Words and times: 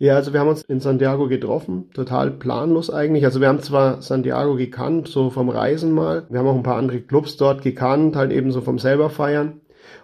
Ja, 0.00 0.14
also 0.14 0.32
wir 0.32 0.38
haben 0.38 0.48
uns 0.48 0.62
in 0.62 0.78
Santiago 0.78 1.26
getroffen, 1.26 1.90
total 1.92 2.30
planlos 2.30 2.88
eigentlich. 2.88 3.24
Also 3.24 3.40
wir 3.40 3.48
haben 3.48 3.60
zwar 3.60 4.00
Santiago 4.00 4.54
gekannt, 4.54 5.08
so 5.08 5.28
vom 5.30 5.48
Reisen 5.48 5.90
mal. 5.90 6.24
Wir 6.30 6.38
haben 6.38 6.46
auch 6.46 6.54
ein 6.54 6.62
paar 6.62 6.76
andere 6.76 7.00
Clubs 7.00 7.36
dort 7.36 7.62
gekannt, 7.62 8.14
halt 8.14 8.30
eben 8.30 8.52
so 8.52 8.60
vom 8.60 8.78
selber 8.78 9.10
feiern. 9.10 9.60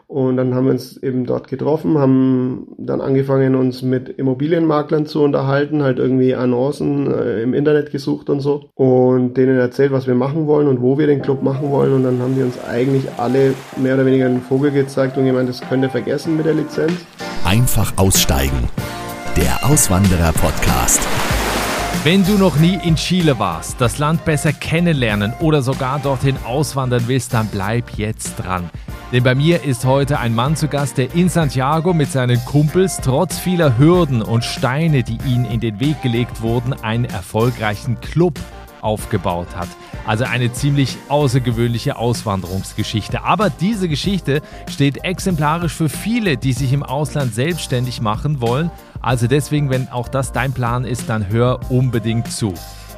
Und 0.08 0.36
dann 0.36 0.52
haben 0.52 0.64
wir 0.64 0.72
uns 0.72 0.96
eben 0.96 1.26
dort 1.26 1.46
getroffen, 1.46 1.96
haben 1.98 2.74
dann 2.76 3.00
angefangen, 3.00 3.54
uns 3.54 3.82
mit 3.82 4.08
Immobilienmaklern 4.08 5.06
zu 5.06 5.22
unterhalten, 5.22 5.82
halt 5.84 5.98
irgendwie 5.98 6.34
Annoncen 6.34 7.12
äh, 7.12 7.42
im 7.42 7.54
Internet 7.54 7.92
gesucht 7.92 8.28
und 8.30 8.40
so. 8.40 8.70
Und 8.74 9.34
denen 9.34 9.58
erzählt, 9.58 9.92
was 9.92 10.08
wir 10.08 10.16
machen 10.16 10.48
wollen 10.48 10.66
und 10.66 10.82
wo 10.82 10.98
wir 10.98 11.06
den 11.06 11.22
Club 11.22 11.42
machen 11.42 11.70
wollen. 11.70 11.94
Und 11.94 12.02
dann 12.02 12.20
haben 12.20 12.34
die 12.34 12.42
uns 12.42 12.58
eigentlich 12.64 13.04
alle 13.16 13.54
mehr 13.76 13.94
oder 13.94 14.06
weniger 14.06 14.26
einen 14.26 14.42
Vogel 14.42 14.72
gezeigt 14.72 15.16
und 15.16 15.24
gemeint, 15.24 15.48
das 15.48 15.60
könnt 15.60 15.84
ihr 15.84 15.90
vergessen 15.90 16.36
mit 16.36 16.46
der 16.46 16.54
Lizenz. 16.54 17.06
Einfach 17.44 17.96
aussteigen. 17.96 18.68
Der 19.36 19.64
Auswanderer-Podcast. 19.64 21.00
Wenn 22.04 22.24
du 22.24 22.38
noch 22.38 22.54
nie 22.56 22.78
in 22.84 22.94
Chile 22.94 23.36
warst, 23.40 23.80
das 23.80 23.98
Land 23.98 24.24
besser 24.24 24.52
kennenlernen 24.52 25.32
oder 25.40 25.60
sogar 25.60 25.98
dorthin 25.98 26.36
auswandern 26.44 27.02
willst, 27.08 27.34
dann 27.34 27.48
bleib 27.48 27.90
jetzt 27.96 28.36
dran. 28.36 28.70
Denn 29.10 29.24
bei 29.24 29.34
mir 29.34 29.64
ist 29.64 29.84
heute 29.86 30.20
ein 30.20 30.36
Mann 30.36 30.54
zu 30.54 30.68
Gast, 30.68 30.98
der 30.98 31.12
in 31.14 31.28
Santiago 31.28 31.92
mit 31.92 32.12
seinen 32.12 32.44
Kumpels 32.44 32.98
trotz 33.02 33.40
vieler 33.40 33.76
Hürden 33.76 34.22
und 34.22 34.44
Steine, 34.44 35.02
die 35.02 35.18
ihnen 35.26 35.46
in 35.46 35.58
den 35.58 35.80
Weg 35.80 36.00
gelegt 36.02 36.40
wurden, 36.40 36.72
einen 36.72 37.04
erfolgreichen 37.04 38.00
Club 38.00 38.38
aufgebaut 38.84 39.56
hat. 39.56 39.68
Also 40.06 40.24
eine 40.24 40.52
ziemlich 40.52 40.98
außergewöhnliche 41.08 41.96
Auswanderungsgeschichte. 41.96 43.24
Aber 43.24 43.48
diese 43.48 43.88
Geschichte 43.88 44.42
steht 44.68 45.04
exemplarisch 45.04 45.72
für 45.72 45.88
viele, 45.88 46.36
die 46.36 46.52
sich 46.52 46.72
im 46.72 46.82
Ausland 46.82 47.34
selbstständig 47.34 48.02
machen 48.02 48.40
wollen. 48.40 48.70
Also 49.00 49.26
deswegen, 49.26 49.70
wenn 49.70 49.88
auch 49.88 50.08
das 50.08 50.32
dein 50.32 50.52
Plan 50.52 50.84
ist, 50.84 51.08
dann 51.08 51.28
hör 51.28 51.60
unbedingt 51.70 52.30
zu. 52.30 52.54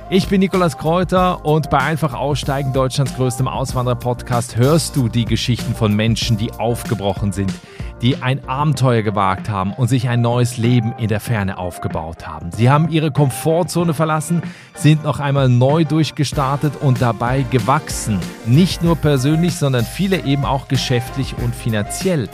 Ich 0.09 0.29
bin 0.29 0.39
Nikolas 0.39 0.79
Kräuter 0.79 1.45
und 1.45 1.69
bei 1.69 1.79
Einfach 1.79 2.15
Aussteigen, 2.15 2.73
Deutschlands 2.73 3.17
größtem 3.17 3.49
Auswanderer-Podcast, 3.49 4.57
hörst 4.57 4.95
du 4.95 5.09
die 5.09 5.25
Geschichten 5.25 5.75
von 5.75 5.95
Menschen, 5.95 6.37
die 6.37 6.53
aufgebrochen 6.53 7.33
sind, 7.33 7.53
die 8.03 8.23
ein 8.23 8.47
Abenteuer 8.49 9.03
gewagt 9.03 9.49
haben 9.49 9.73
und 9.73 9.89
sich 9.89 10.09
ein 10.09 10.21
neues 10.21 10.57
Leben 10.57 10.95
in 10.99 11.09
der 11.09 11.21
Ferne 11.21 11.59
aufgebaut 11.59 12.27
haben. 12.27 12.53
Sie 12.53 12.71
haben 12.71 12.89
ihre 12.89 13.11
Komfortzone 13.11 13.95
verlassen, 13.95 14.43
sind 14.75 15.05
noch 15.05 15.21
einmal 15.21 15.49
neu 15.49 15.85
durchgestartet 15.85 16.75
und 16.81 17.01
dabei 17.01 17.45
gewachsen. 17.51 18.19
Nicht 18.45 18.83
nur 18.83 18.97
persönlich, 18.97 19.57
sondern 19.57 19.85
viele 19.85 20.25
eben 20.25 20.45
auch 20.45 20.69
geschäftlich 20.69 21.35
und 21.43 21.55
finanziell. 21.55 22.29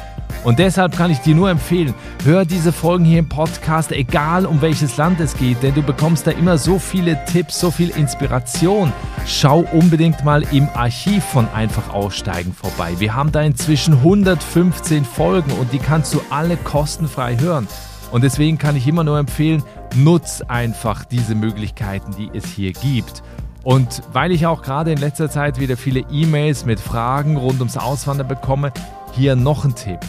Und 0.44 0.58
deshalb 0.58 0.96
kann 0.96 1.10
ich 1.10 1.18
dir 1.18 1.34
nur 1.34 1.50
empfehlen, 1.50 1.94
hör 2.24 2.44
diese 2.44 2.72
Folgen 2.72 3.04
hier 3.04 3.20
im 3.20 3.28
Podcast, 3.28 3.92
egal 3.92 4.44
um 4.44 4.60
welches 4.60 4.96
Land 4.96 5.20
es 5.20 5.36
geht, 5.36 5.62
denn 5.62 5.74
du 5.74 5.82
bekommst 5.82 6.26
da 6.26 6.32
immer 6.32 6.58
so 6.58 6.78
viele 6.78 7.24
Tipps, 7.26 7.60
so 7.60 7.70
viel 7.70 7.90
Inspiration. 7.90 8.92
Schau 9.24 9.60
unbedingt 9.72 10.24
mal 10.24 10.42
im 10.52 10.68
Archiv 10.74 11.22
von 11.24 11.48
Einfach 11.54 11.92
Aussteigen 11.94 12.52
vorbei. 12.52 12.94
Wir 12.98 13.14
haben 13.14 13.30
da 13.30 13.40
inzwischen 13.42 13.94
115 13.94 15.04
Folgen 15.04 15.52
und 15.52 15.72
die 15.72 15.78
kannst 15.78 16.12
du 16.12 16.20
alle 16.30 16.56
kostenfrei 16.56 17.38
hören. 17.38 17.68
Und 18.10 18.24
deswegen 18.24 18.58
kann 18.58 18.76
ich 18.76 18.86
immer 18.88 19.04
nur 19.04 19.18
empfehlen, 19.18 19.62
nutz 19.94 20.42
einfach 20.42 21.04
diese 21.04 21.34
Möglichkeiten, 21.34 22.14
die 22.16 22.30
es 22.34 22.46
hier 22.46 22.72
gibt. 22.72 23.22
Und 23.62 24.02
weil 24.12 24.32
ich 24.32 24.46
auch 24.46 24.62
gerade 24.62 24.90
in 24.90 24.98
letzter 24.98 25.30
Zeit 25.30 25.60
wieder 25.60 25.76
viele 25.76 26.00
E-Mails 26.10 26.64
mit 26.64 26.80
Fragen 26.80 27.36
rund 27.36 27.60
ums 27.60 27.76
Auswandern 27.76 28.26
bekomme, 28.26 28.72
hier 29.12 29.36
noch 29.36 29.64
ein 29.64 29.74
Tipp 29.74 30.00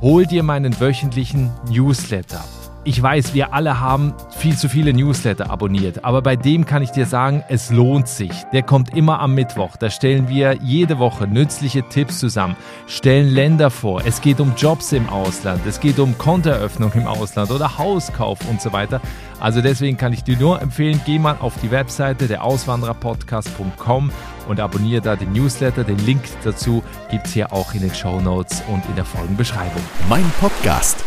hol 0.00 0.26
dir 0.26 0.42
meinen 0.42 0.78
wöchentlichen 0.80 1.50
Newsletter. 1.68 2.44
Ich 2.88 3.02
weiß, 3.02 3.34
wir 3.34 3.52
alle 3.52 3.80
haben 3.80 4.14
viel 4.30 4.56
zu 4.56 4.68
viele 4.68 4.92
Newsletter 4.92 5.50
abonniert, 5.50 6.04
aber 6.04 6.22
bei 6.22 6.36
dem 6.36 6.66
kann 6.66 6.82
ich 6.82 6.92
dir 6.92 7.04
sagen, 7.04 7.42
es 7.48 7.72
lohnt 7.72 8.06
sich. 8.06 8.30
Der 8.52 8.62
kommt 8.62 8.94
immer 8.94 9.18
am 9.18 9.34
Mittwoch. 9.34 9.76
Da 9.76 9.90
stellen 9.90 10.28
wir 10.28 10.56
jede 10.62 11.00
Woche 11.00 11.26
nützliche 11.26 11.82
Tipps 11.88 12.20
zusammen, 12.20 12.54
stellen 12.86 13.26
Länder 13.26 13.70
vor. 13.70 14.02
Es 14.06 14.20
geht 14.20 14.38
um 14.38 14.54
Jobs 14.56 14.92
im 14.92 15.08
Ausland, 15.08 15.66
es 15.66 15.80
geht 15.80 15.98
um 15.98 16.16
Kontoeröffnung 16.16 16.92
im 16.92 17.08
Ausland 17.08 17.50
oder 17.50 17.76
Hauskauf 17.76 18.38
und 18.48 18.62
so 18.62 18.72
weiter. 18.72 19.00
Also 19.40 19.62
deswegen 19.62 19.96
kann 19.96 20.12
ich 20.12 20.22
dir 20.22 20.36
nur 20.36 20.62
empfehlen, 20.62 21.00
geh 21.04 21.18
mal 21.18 21.38
auf 21.40 21.54
die 21.60 21.72
Webseite 21.72 22.28
der 22.28 22.44
Auswandererpodcast.com 22.44 24.12
und 24.46 24.60
abonniere 24.60 25.02
da 25.02 25.16
den 25.16 25.32
Newsletter. 25.32 25.82
Den 25.82 25.98
Link 26.06 26.22
dazu 26.44 26.84
gibt 27.10 27.26
es 27.26 27.32
hier 27.32 27.52
auch 27.52 27.74
in 27.74 27.80
den 27.80 27.92
Show 27.92 28.20
Notes 28.20 28.62
und 28.68 28.86
in 28.88 28.94
der 28.94 29.04
Folgenbeschreibung. 29.04 29.82
Mein 30.08 30.30
Podcast. 30.38 31.04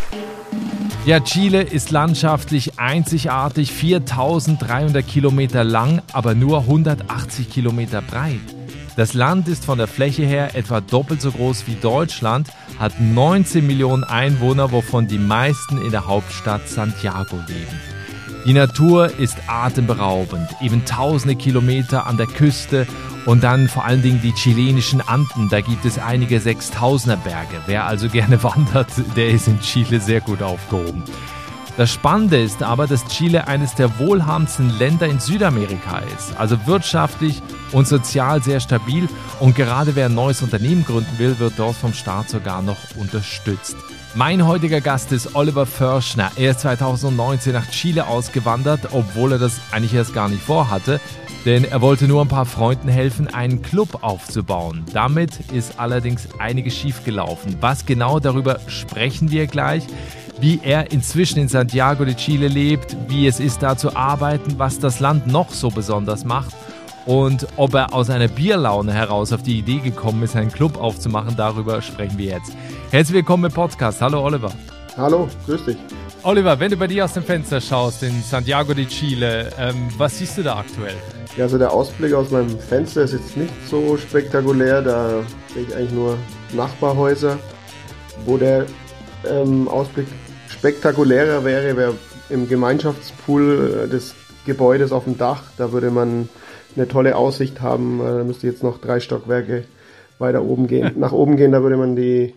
Ja, 1.10 1.20
Chile 1.22 1.64
ist 1.64 1.90
landschaftlich 1.90 2.78
einzigartig, 2.78 3.72
4300 3.74 5.08
Kilometer 5.08 5.64
lang, 5.64 6.04
aber 6.14 6.36
nur 6.36 6.60
180 6.60 7.50
Kilometer 7.50 8.04
breit. 8.04 8.40
Das 8.96 9.16
Land 9.16 9.48
ist 9.48 9.66
von 9.66 9.80
der 9.80 9.88
Fläche 9.88 10.24
her 10.24 10.54
etwa 10.54 10.82
doppelt 10.82 11.20
so 11.20 11.32
groß 11.32 11.66
wie 11.66 11.74
Deutschland, 11.74 12.50
hat 12.78 13.02
19 13.02 13.66
Millionen 13.66 14.04
Einwohner, 14.04 14.72
wovon 14.72 15.08
die 15.08 15.18
meisten 15.18 15.82
in 15.82 15.90
der 15.90 16.06
Hauptstadt 16.06 16.70
Santiago 16.70 17.38
leben. 17.48 17.89
Die 18.46 18.54
Natur 18.54 19.20
ist 19.20 19.38
atemberaubend, 19.48 20.50
eben 20.62 20.86
tausende 20.86 21.36
Kilometer 21.36 22.08
an 22.08 22.18
der 22.18 22.28
Küste 22.28 22.88
und 23.26 23.44
dann 23.44 23.68
vor 23.68 23.84
allen 23.84 24.02
Dingen 24.02 24.22
die 24.22 24.34
chilenischen 24.34 25.02
Anden. 25.02 25.50
Da 25.50 25.60
gibt 25.62 25.84
es 25.84 26.00
einige 26.00 26.40
6000er 26.40 27.18
Berge. 27.18 27.62
Wer 27.66 27.86
also 27.86 28.08
gerne 28.08 28.42
wandert, 28.44 28.88
der 29.16 29.30
ist 29.30 29.48
in 29.48 29.60
Chile 29.60 30.00
sehr 30.00 30.22
gut 30.22 30.42
aufgehoben. 30.42 31.04
Das 31.76 31.92
Spannende 31.92 32.42
ist 32.42 32.64
aber, 32.64 32.88
dass 32.88 33.08
Chile 33.08 33.48
eines 33.48 33.76
der 33.76 34.00
wohlhabendsten 34.00 34.70
Länder 34.80 35.08
in 35.08 35.20
Südamerika 35.20 36.00
ist. 36.18 36.36
Also 36.38 36.58
wirtschaftlich 36.66 37.42
und 37.72 37.88
sozial 37.88 38.42
sehr 38.42 38.60
stabil. 38.60 39.08
Und 39.40 39.56
gerade 39.56 39.96
wer 39.96 40.08
ein 40.08 40.16
neues 40.16 40.42
Unternehmen 40.42 40.84
gründen 40.86 41.20
will, 41.20 41.40
wird 41.40 41.54
dort 41.58 41.76
vom 41.76 41.94
Staat 41.94 42.30
sogar 42.30 42.62
noch 42.62 42.78
unterstützt. 42.98 43.78
Mein 44.16 44.48
heutiger 44.48 44.82
Gast 44.82 45.12
ist 45.12 45.36
Oliver 45.36 45.68
Förschner. 45.68 46.32
Er 46.36 46.52
ist 46.52 46.62
2019 46.62 47.54
nach 47.54 47.70
Chile 47.70 48.08
ausgewandert, 48.08 48.90
obwohl 48.92 49.34
er 49.34 49.38
das 49.38 49.62
eigentlich 49.72 49.94
erst 49.94 50.16
gar 50.16 50.30
nicht 50.30 50.42
vorhatte. 50.42 51.00
Denn 51.46 51.64
er 51.64 51.82
wollte 51.82 52.08
nur 52.08 52.24
ein 52.24 52.28
paar 52.28 52.48
Freunden 52.48 52.90
helfen, 52.90 53.28
einen 53.28 53.62
Club 53.62 54.00
aufzubauen. 54.04 54.84
Damit 54.94 55.40
ist 55.54 55.80
allerdings 55.80 56.28
einiges 56.40 56.76
schiefgelaufen. 56.76 57.58
Was 57.62 57.86
genau 57.86 58.20
darüber 58.20 58.60
sprechen 58.68 59.30
wir 59.30 59.46
gleich. 59.46 59.84
Wie 60.40 60.60
er 60.64 60.92
inzwischen 60.92 61.38
in 61.38 61.48
Santiago 61.48 62.04
de 62.04 62.16
Chile 62.16 62.48
lebt, 62.48 62.98
wie 63.10 63.28
es 63.28 63.40
ist, 63.40 63.62
da 63.62 63.78
zu 63.78 63.96
arbeiten, 63.96 64.56
was 64.58 64.80
das 64.80 65.00
Land 65.00 65.28
noch 65.28 65.52
so 65.52 65.70
besonders 65.70 66.26
macht 66.26 66.56
und 67.06 67.48
ob 67.58 67.74
er 67.74 67.94
aus 67.94 68.10
einer 68.10 68.28
Bierlaune 68.28 68.94
heraus 68.94 69.34
auf 69.34 69.44
die 69.44 69.60
Idee 69.60 69.80
gekommen 69.80 70.24
ist, 70.24 70.36
einen 70.36 70.52
Club 70.52 70.78
aufzumachen, 70.78 71.36
darüber 71.36 71.82
sprechen 71.82 72.18
wir 72.18 72.34
jetzt. 72.38 72.52
Herzlich 72.92 73.16
willkommen 73.16 73.46
im 73.46 73.52
Podcast. 73.52 74.02
Hallo 74.02 74.24
Oliver. 74.24 74.52
Hallo, 74.98 75.30
grüß 75.46 75.66
dich. 75.66 75.78
Oliver, 76.24 76.60
wenn 76.60 76.72
du 76.72 76.78
bei 76.78 76.88
dir 76.88 77.06
aus 77.06 77.14
dem 77.14 77.24
Fenster 77.24 77.62
schaust 77.62 78.04
in 78.04 78.22
Santiago 78.22 78.74
de 78.74 78.86
Chile, 78.86 79.50
ähm, 79.58 79.88
was 79.98 80.18
siehst 80.18 80.38
du 80.38 80.44
da 80.44 80.58
aktuell? 80.58 80.96
Ja, 81.38 81.46
also 81.46 81.58
der 81.58 81.72
Ausblick 81.72 82.14
aus 82.14 82.32
meinem 82.32 82.60
Fenster 82.60 83.04
ist 83.04 83.14
jetzt 83.14 83.38
nicht 83.38 83.54
so 83.70 83.96
spektakulär. 83.96 84.82
Da 84.82 85.24
sehe 85.54 85.64
ich 85.64 85.76
eigentlich 85.76 85.92
nur 85.92 86.18
Nachbarhäuser. 86.54 87.40
Wo 88.26 88.38
der 88.38 88.66
ähm, 89.26 89.70
Ausblick 89.70 90.08
spektakulärer 90.50 91.46
wäre, 91.46 91.78
wäre 91.78 91.94
im 92.30 92.50
Gemeinschaftspool 92.50 93.88
des 93.90 94.16
Gebäudes 94.46 94.92
auf 94.92 95.06
dem 95.06 95.18
Dach. 95.18 95.44
Da 95.58 95.72
würde 95.72 95.92
man 95.92 96.28
eine 96.76 96.88
tolle 96.88 97.16
Aussicht 97.16 97.62
haben. 97.62 98.00
Äh, 98.02 98.18
da 98.20 98.24
müsste 98.24 98.48
jetzt 98.48 98.64
noch 98.64 98.80
drei 98.80 99.00
Stockwerke 99.00 99.66
weiter 100.18 100.44
oben 100.44 100.68
gehen. 100.68 100.94
Nach 100.98 101.12
oben 101.12 101.38
gehen, 101.38 101.52
da 101.52 101.62
würde 101.62 101.78
man 101.78 101.96
die, 101.96 102.34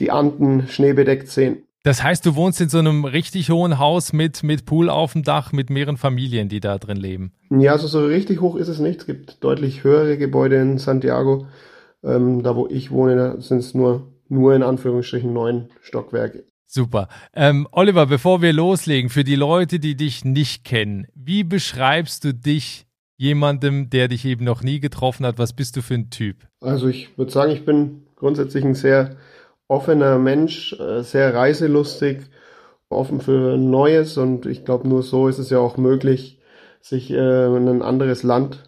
die 0.00 0.10
Anden 0.10 0.68
schneebedeckt 0.68 1.28
sehen. 1.28 1.64
Das 1.82 2.02
heißt, 2.02 2.24
du 2.24 2.34
wohnst 2.34 2.62
in 2.62 2.70
so 2.70 2.78
einem 2.78 3.04
richtig 3.04 3.50
hohen 3.50 3.78
Haus 3.78 4.14
mit, 4.14 4.42
mit 4.42 4.64
Pool 4.64 4.88
auf 4.88 5.12
dem 5.12 5.22
Dach, 5.22 5.52
mit 5.52 5.68
mehreren 5.68 5.98
Familien, 5.98 6.48
die 6.48 6.60
da 6.60 6.78
drin 6.78 6.96
leben. 6.96 7.32
Ja, 7.50 7.72
also 7.72 7.88
so 7.88 8.06
richtig 8.06 8.40
hoch 8.40 8.56
ist 8.56 8.68
es 8.68 8.78
nicht. 8.78 9.00
Es 9.00 9.06
gibt 9.06 9.44
deutlich 9.44 9.84
höhere 9.84 10.16
Gebäude 10.16 10.56
in 10.56 10.78
Santiago. 10.78 11.46
Ähm, 12.02 12.42
da, 12.42 12.56
wo 12.56 12.66
ich 12.68 12.90
wohne, 12.90 13.40
sind 13.42 13.58
es 13.58 13.74
nur, 13.74 14.10
nur 14.30 14.54
in 14.54 14.62
Anführungsstrichen 14.62 15.30
neun 15.30 15.68
Stockwerke. 15.82 16.44
Super. 16.66 17.08
Ähm, 17.34 17.68
Oliver, 17.70 18.06
bevor 18.06 18.40
wir 18.40 18.54
loslegen, 18.54 19.10
für 19.10 19.22
die 19.22 19.36
Leute, 19.36 19.78
die 19.78 19.94
dich 19.94 20.24
nicht 20.24 20.64
kennen, 20.64 21.06
wie 21.14 21.44
beschreibst 21.44 22.24
du 22.24 22.32
dich 22.32 22.86
jemandem, 23.24 23.88
der 23.88 24.08
dich 24.08 24.24
eben 24.26 24.44
noch 24.44 24.62
nie 24.62 24.80
getroffen 24.80 25.24
hat? 25.24 25.38
Was 25.38 25.54
bist 25.54 25.76
du 25.76 25.82
für 25.82 25.94
ein 25.94 26.10
Typ? 26.10 26.36
Also 26.60 26.88
ich 26.88 27.16
würde 27.16 27.32
sagen, 27.32 27.52
ich 27.52 27.64
bin 27.64 28.02
grundsätzlich 28.16 28.64
ein 28.64 28.74
sehr 28.74 29.16
offener 29.66 30.18
Mensch, 30.18 30.74
äh, 30.74 31.02
sehr 31.02 31.34
reiselustig, 31.34 32.18
offen 32.90 33.20
für 33.20 33.56
Neues 33.56 34.18
und 34.18 34.46
ich 34.46 34.64
glaube, 34.64 34.86
nur 34.86 35.02
so 35.02 35.26
ist 35.26 35.38
es 35.38 35.48
ja 35.50 35.58
auch 35.58 35.78
möglich, 35.78 36.38
sich 36.80 37.10
äh, 37.10 37.46
ein 37.46 37.82
anderes 37.82 38.22
Land 38.22 38.62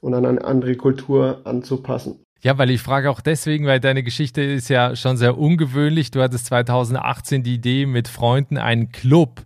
und 0.00 0.14
an 0.14 0.24
eine 0.24 0.42
andere 0.42 0.74
Kultur 0.74 1.42
anzupassen. 1.44 2.24
Ja, 2.40 2.56
weil 2.56 2.70
ich 2.70 2.80
frage 2.80 3.10
auch 3.10 3.20
deswegen, 3.20 3.66
weil 3.66 3.80
deine 3.80 4.02
Geschichte 4.02 4.40
ist 4.42 4.70
ja 4.70 4.96
schon 4.96 5.16
sehr 5.16 5.36
ungewöhnlich. 5.36 6.12
Du 6.12 6.22
hattest 6.22 6.46
2018 6.46 7.42
die 7.42 7.54
Idee, 7.54 7.84
mit 7.84 8.08
Freunden 8.08 8.56
einen 8.56 8.90
Club 8.90 9.42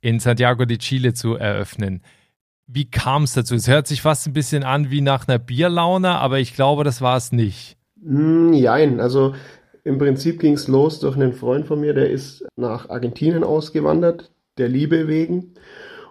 in 0.00 0.20
Santiago 0.20 0.64
de 0.64 0.78
Chile 0.78 1.12
zu 1.14 1.34
eröffnen. 1.34 2.00
Wie 2.70 2.84
kam 2.84 3.22
es 3.22 3.32
dazu? 3.32 3.54
Es 3.54 3.66
hört 3.66 3.86
sich 3.86 4.02
fast 4.02 4.26
ein 4.26 4.34
bisschen 4.34 4.62
an 4.62 4.90
wie 4.90 5.00
nach 5.00 5.26
einer 5.26 5.38
Bierlaune, 5.38 6.10
aber 6.10 6.38
ich 6.38 6.54
glaube, 6.54 6.84
das 6.84 7.00
war 7.00 7.16
es 7.16 7.32
nicht. 7.32 7.78
Nein, 7.96 8.92
hm, 8.92 9.00
also 9.00 9.34
im 9.84 9.96
Prinzip 9.96 10.38
ging 10.38 10.52
es 10.52 10.68
los 10.68 11.00
durch 11.00 11.16
einen 11.16 11.32
Freund 11.32 11.66
von 11.66 11.80
mir, 11.80 11.94
der 11.94 12.10
ist 12.10 12.46
nach 12.56 12.90
Argentinien 12.90 13.42
ausgewandert, 13.42 14.30
der 14.58 14.68
Liebe 14.68 15.08
wegen. 15.08 15.54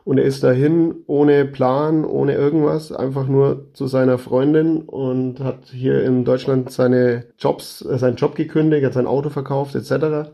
Und 0.03 0.17
er 0.17 0.23
ist 0.23 0.43
dahin 0.43 0.95
ohne 1.05 1.45
Plan, 1.45 2.05
ohne 2.05 2.33
irgendwas, 2.33 2.91
einfach 2.91 3.27
nur 3.27 3.71
zu 3.73 3.85
seiner 3.85 4.17
Freundin 4.17 4.81
und 4.81 5.39
hat 5.41 5.67
hier 5.67 6.03
in 6.03 6.25
Deutschland 6.25 6.71
seine 6.71 7.25
Jobs, 7.37 7.83
äh, 7.83 7.99
seinen 7.99 8.15
Job 8.15 8.33
gekündigt, 8.33 8.83
hat 8.83 8.93
sein 8.93 9.05
Auto 9.05 9.29
verkauft 9.29 9.75
etc. 9.75 10.31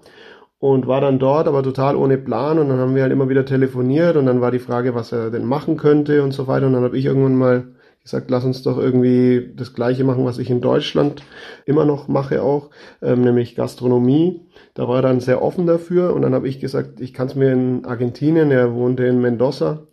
Und 0.64 0.88
war 0.88 1.02
dann 1.02 1.20
dort, 1.20 1.50
aber 1.50 1.62
total 1.62 1.98
ohne 1.98 2.18
Plan. 2.18 2.58
Und 2.58 2.70
dann 2.70 2.78
haben 2.78 2.96
wir 2.96 3.02
halt 3.02 3.12
immer 3.12 3.28
wieder 3.28 3.44
telefoniert 3.44 4.16
und 4.16 4.26
dann 4.26 4.40
war 4.40 4.50
die 4.50 4.60
Frage, 4.60 4.96
was 4.96 5.12
er 5.12 5.30
denn 5.30 5.44
machen 5.44 5.76
könnte 5.76 6.24
und 6.24 6.32
so 6.32 6.48
weiter. 6.48 6.68
Und 6.68 6.72
dann 6.72 6.86
habe 6.86 6.98
ich 6.98 7.04
irgendwann 7.04 7.36
mal 7.36 7.66
gesagt, 8.02 8.32
lass 8.32 8.46
uns 8.46 8.64
doch 8.64 8.78
irgendwie 8.78 9.52
das 9.58 9.74
Gleiche 9.74 10.06
machen, 10.06 10.24
was 10.24 10.38
ich 10.38 10.50
in 10.50 10.62
Deutschland 10.62 11.22
immer 11.66 11.84
noch 11.84 12.08
mache 12.08 12.42
auch, 12.42 12.70
ähm, 13.02 13.24
nämlich 13.24 13.56
Gastronomie. 13.56 14.40
Da 14.74 14.88
war 14.88 15.00
er 15.00 15.02
dann 15.02 15.20
sehr 15.20 15.42
offen 15.42 15.68
dafür 15.68 16.14
und 16.14 16.22
dann 16.22 16.34
habe 16.34 16.48
ich 16.48 16.62
gesagt, 16.62 17.02
ich 17.02 17.14
kann 17.14 17.28
es 17.28 17.36
mir 17.36 17.52
in 17.52 17.84
Argentinien, 17.84 18.50
er 18.50 18.74
wohnte 18.74 19.04
in 19.04 19.20
Mendoza, 19.20 19.88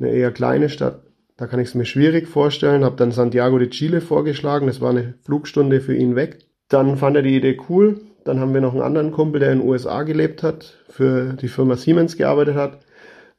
eine 0.00 0.10
eher 0.10 0.32
kleine 0.32 0.70
Stadt, 0.70 1.02
da 1.36 1.46
kann 1.46 1.60
ich 1.60 1.68
es 1.68 1.76
mir 1.76 1.84
schwierig 1.84 2.26
vorstellen, 2.26 2.84
habe 2.84 2.96
dann 2.96 3.12
Santiago 3.12 3.58
de 3.60 3.70
Chile 3.70 4.00
vorgeschlagen, 4.00 4.66
das 4.66 4.80
war 4.80 4.90
eine 4.90 5.14
Flugstunde 5.22 5.80
für 5.80 5.94
ihn 5.94 6.16
weg. 6.16 6.38
Dann 6.68 6.96
fand 6.96 7.14
er 7.14 7.22
die 7.22 7.36
Idee 7.36 7.58
cool, 7.68 8.00
dann 8.26 8.40
haben 8.40 8.54
wir 8.54 8.60
noch 8.60 8.72
einen 8.72 8.82
anderen 8.82 9.12
Kumpel, 9.12 9.40
der 9.40 9.52
in 9.52 9.60
den 9.60 9.68
USA 9.68 10.02
gelebt 10.02 10.42
hat, 10.42 10.78
für 10.88 11.34
die 11.34 11.48
Firma 11.48 11.76
Siemens 11.76 12.16
gearbeitet 12.16 12.56
hat 12.56 12.80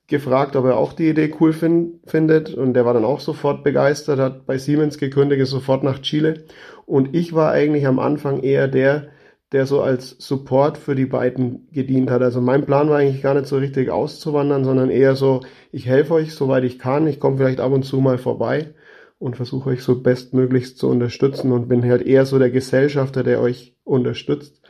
gefragt, 0.08 0.56
ob 0.56 0.66
er 0.66 0.78
auch 0.78 0.94
die 0.94 1.10
Idee 1.10 1.34
cool 1.40 1.54
find, 1.54 2.00
findet 2.10 2.54
und 2.54 2.74
der 2.74 2.86
war 2.86 2.94
dann 2.94 3.06
auch 3.06 3.20
sofort 3.20 3.64
begeistert, 3.64 4.20
hat 4.20 4.46
bei 4.46 4.58
Siemens 4.58 4.98
gekündigt, 4.98 5.42
ist 5.42 5.50
sofort 5.50 5.84
nach 5.84 6.02
Chile 6.02 6.46
und 6.86 7.14
ich 7.14 7.34
war 7.34 7.52
eigentlich 7.52 7.86
am 7.86 8.00
Anfang 8.00 8.40
eher 8.42 8.70
der, 8.70 9.10
der 9.52 9.66
so 9.66 9.82
als 9.82 10.16
Support 10.20 10.78
für 10.78 10.96
die 10.96 11.06
beiden 11.06 11.68
gedient 11.72 12.10
hat. 12.10 12.22
Also 12.22 12.42
mein 12.42 12.66
Plan 12.66 12.90
war 12.90 12.98
eigentlich 12.98 13.22
gar 13.22 13.34
nicht 13.34 13.48
so 13.48 13.58
richtig 13.58 13.90
auszuwandern, 13.90 14.64
sondern 14.64 14.90
eher 14.90 15.16
so, 15.16 15.42
ich 15.72 15.86
helfe 15.86 16.14
euch, 16.14 16.34
soweit 16.34 16.64
ich 16.64 16.80
kann, 16.80 17.08
ich 17.08 17.20
komme 17.20 17.38
vielleicht 17.38 17.60
ab 17.60 17.74
und 17.74 17.84
zu 17.84 18.00
mal 18.00 18.18
vorbei 18.18 18.74
und 19.20 19.36
versuche 19.36 19.72
euch 19.72 19.84
so 19.84 20.02
bestmöglichst 20.02 20.78
zu 20.78 20.90
unterstützen 20.90 21.52
und 21.52 21.68
bin 21.68 21.84
halt 21.84 22.06
eher 22.06 22.26
so 22.26 22.40
der 22.40 22.52
Gesellschafter, 22.52 23.24
der 23.24 23.42
euch 23.42 23.76
unterstützt. 23.84 24.62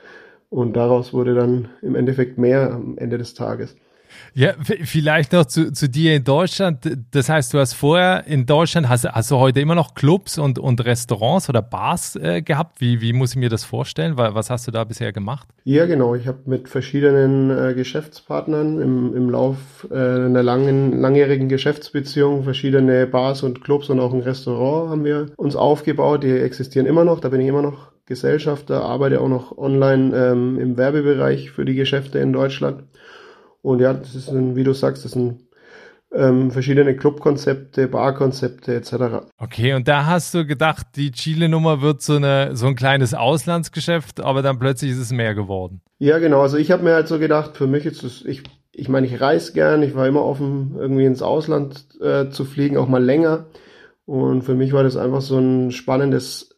Und 0.49 0.73
daraus 0.73 1.13
wurde 1.13 1.35
dann 1.35 1.69
im 1.81 1.95
Endeffekt 1.95 2.37
mehr 2.37 2.71
am 2.71 2.97
Ende 2.97 3.17
des 3.17 3.33
Tages. 3.33 3.75
Ja, 4.33 4.53
vielleicht 4.61 5.33
noch 5.33 5.45
zu, 5.45 5.71
zu 5.71 5.89
dir 5.89 6.15
in 6.15 6.23
Deutschland. 6.23 6.79
Das 7.11 7.29
heißt, 7.29 7.53
du 7.53 7.59
hast 7.59 7.73
vorher 7.73 8.25
in 8.27 8.45
Deutschland, 8.45 8.87
hast, 8.89 9.05
hast 9.05 9.31
du 9.31 9.37
heute 9.37 9.59
immer 9.59 9.75
noch 9.75 9.95
Clubs 9.95 10.37
und, 10.37 10.59
und 10.59 10.83
Restaurants 10.85 11.49
oder 11.49 11.61
Bars 11.61 12.15
äh, 12.15 12.41
gehabt? 12.41 12.79
Wie, 12.79 13.01
wie 13.01 13.13
muss 13.13 13.31
ich 13.31 13.37
mir 13.37 13.49
das 13.49 13.63
vorstellen? 13.63 14.17
Was 14.17 14.49
hast 14.49 14.67
du 14.67 14.71
da 14.71 14.83
bisher 14.83 15.11
gemacht? 15.11 15.47
Ja, 15.63 15.85
genau. 15.85 16.15
Ich 16.15 16.27
habe 16.27 16.39
mit 16.45 16.69
verschiedenen 16.69 17.49
äh, 17.49 17.73
Geschäftspartnern 17.73 18.81
im, 18.81 19.15
im 19.15 19.29
Lauf 19.29 19.87
äh, 19.89 19.95
einer 19.95 20.43
langen, 20.43 20.99
langjährigen 20.99 21.49
Geschäftsbeziehung 21.49 22.43
verschiedene 22.43 23.07
Bars 23.07 23.43
und 23.43 23.63
Clubs 23.63 23.89
und 23.89 23.99
auch 23.99 24.13
ein 24.13 24.21
Restaurant 24.21 24.91
haben 24.91 25.03
wir 25.03 25.27
uns 25.35 25.55
aufgebaut. 25.55 26.23
Die 26.23 26.31
existieren 26.31 26.85
immer 26.85 27.03
noch. 27.03 27.19
Da 27.19 27.29
bin 27.29 27.41
ich 27.41 27.47
immer 27.47 27.61
noch 27.61 27.91
Gesellschafter, 28.07 28.81
arbeite 28.81 29.21
auch 29.21 29.27
noch 29.27 29.57
online 29.57 30.15
ähm, 30.15 30.59
im 30.59 30.77
Werbebereich 30.77 31.51
für 31.51 31.65
die 31.65 31.75
Geschäfte 31.75 32.19
in 32.19 32.33
Deutschland. 32.33 32.85
Und 33.61 33.79
ja, 33.79 33.93
das 33.93 34.15
ist 34.15 34.29
ein, 34.29 34.55
wie 34.55 34.63
du 34.63 34.73
sagst, 34.73 35.05
das 35.05 35.11
sind 35.11 35.43
ähm, 36.13 36.51
verschiedene 36.51 36.95
Clubkonzepte, 36.95 37.89
Barkonzepte 37.89 38.75
etc. 38.75 39.27
Okay, 39.37 39.73
und 39.73 39.87
da 39.89 40.05
hast 40.05 40.33
du 40.33 40.45
gedacht, 40.45 40.87
die 40.95 41.11
Chile-Nummer 41.11 41.81
wird 41.81 42.01
so, 42.01 42.15
eine, 42.15 42.55
so 42.55 42.67
ein 42.67 42.75
kleines 42.75 43.13
Auslandsgeschäft, 43.13 44.21
aber 44.21 44.41
dann 44.41 44.57
plötzlich 44.57 44.91
ist 44.91 44.99
es 44.99 45.11
mehr 45.11 45.35
geworden. 45.35 45.81
Ja, 45.99 46.19
genau. 46.19 46.41
Also 46.41 46.57
ich 46.57 46.71
habe 46.71 46.83
mir 46.83 46.93
halt 46.93 47.09
so 47.09 47.19
gedacht, 47.19 47.57
für 47.57 47.67
mich 47.67 47.85
ist 47.85 48.03
es, 48.03 48.23
ich, 48.23 48.43
ich 48.71 48.87
meine, 48.87 49.05
ich 49.05 49.19
reise 49.19 49.51
gern, 49.51 49.83
ich 49.83 49.95
war 49.95 50.07
immer 50.07 50.23
offen, 50.23 50.75
irgendwie 50.79 51.05
ins 51.05 51.21
Ausland 51.21 51.87
äh, 52.01 52.29
zu 52.29 52.45
fliegen, 52.45 52.77
auch 52.77 52.87
mal 52.87 53.03
länger. 53.03 53.47
Und 54.05 54.43
für 54.43 54.55
mich 54.55 54.71
war 54.71 54.83
das 54.83 54.95
einfach 54.95 55.21
so 55.21 55.37
ein 55.37 55.71
spannendes 55.71 56.57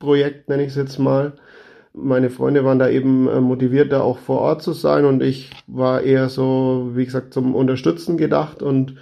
Side-Projekt, 0.00 0.48
nenne 0.48 0.62
ich 0.64 0.70
es 0.70 0.76
jetzt 0.76 0.98
mal 0.98 1.34
meine 1.94 2.28
Freunde 2.28 2.64
waren 2.64 2.78
da 2.78 2.88
eben 2.88 3.28
äh, 3.28 3.40
motiviert, 3.40 3.92
da 3.92 4.00
auch 4.02 4.18
vor 4.18 4.40
Ort 4.40 4.62
zu 4.62 4.72
sein 4.72 5.04
und 5.04 5.22
ich 5.22 5.50
war 5.66 6.02
eher 6.02 6.28
so, 6.28 6.90
wie 6.94 7.04
gesagt, 7.04 7.32
zum 7.32 7.54
Unterstützen 7.54 8.16
gedacht 8.16 8.62
und 8.62 8.96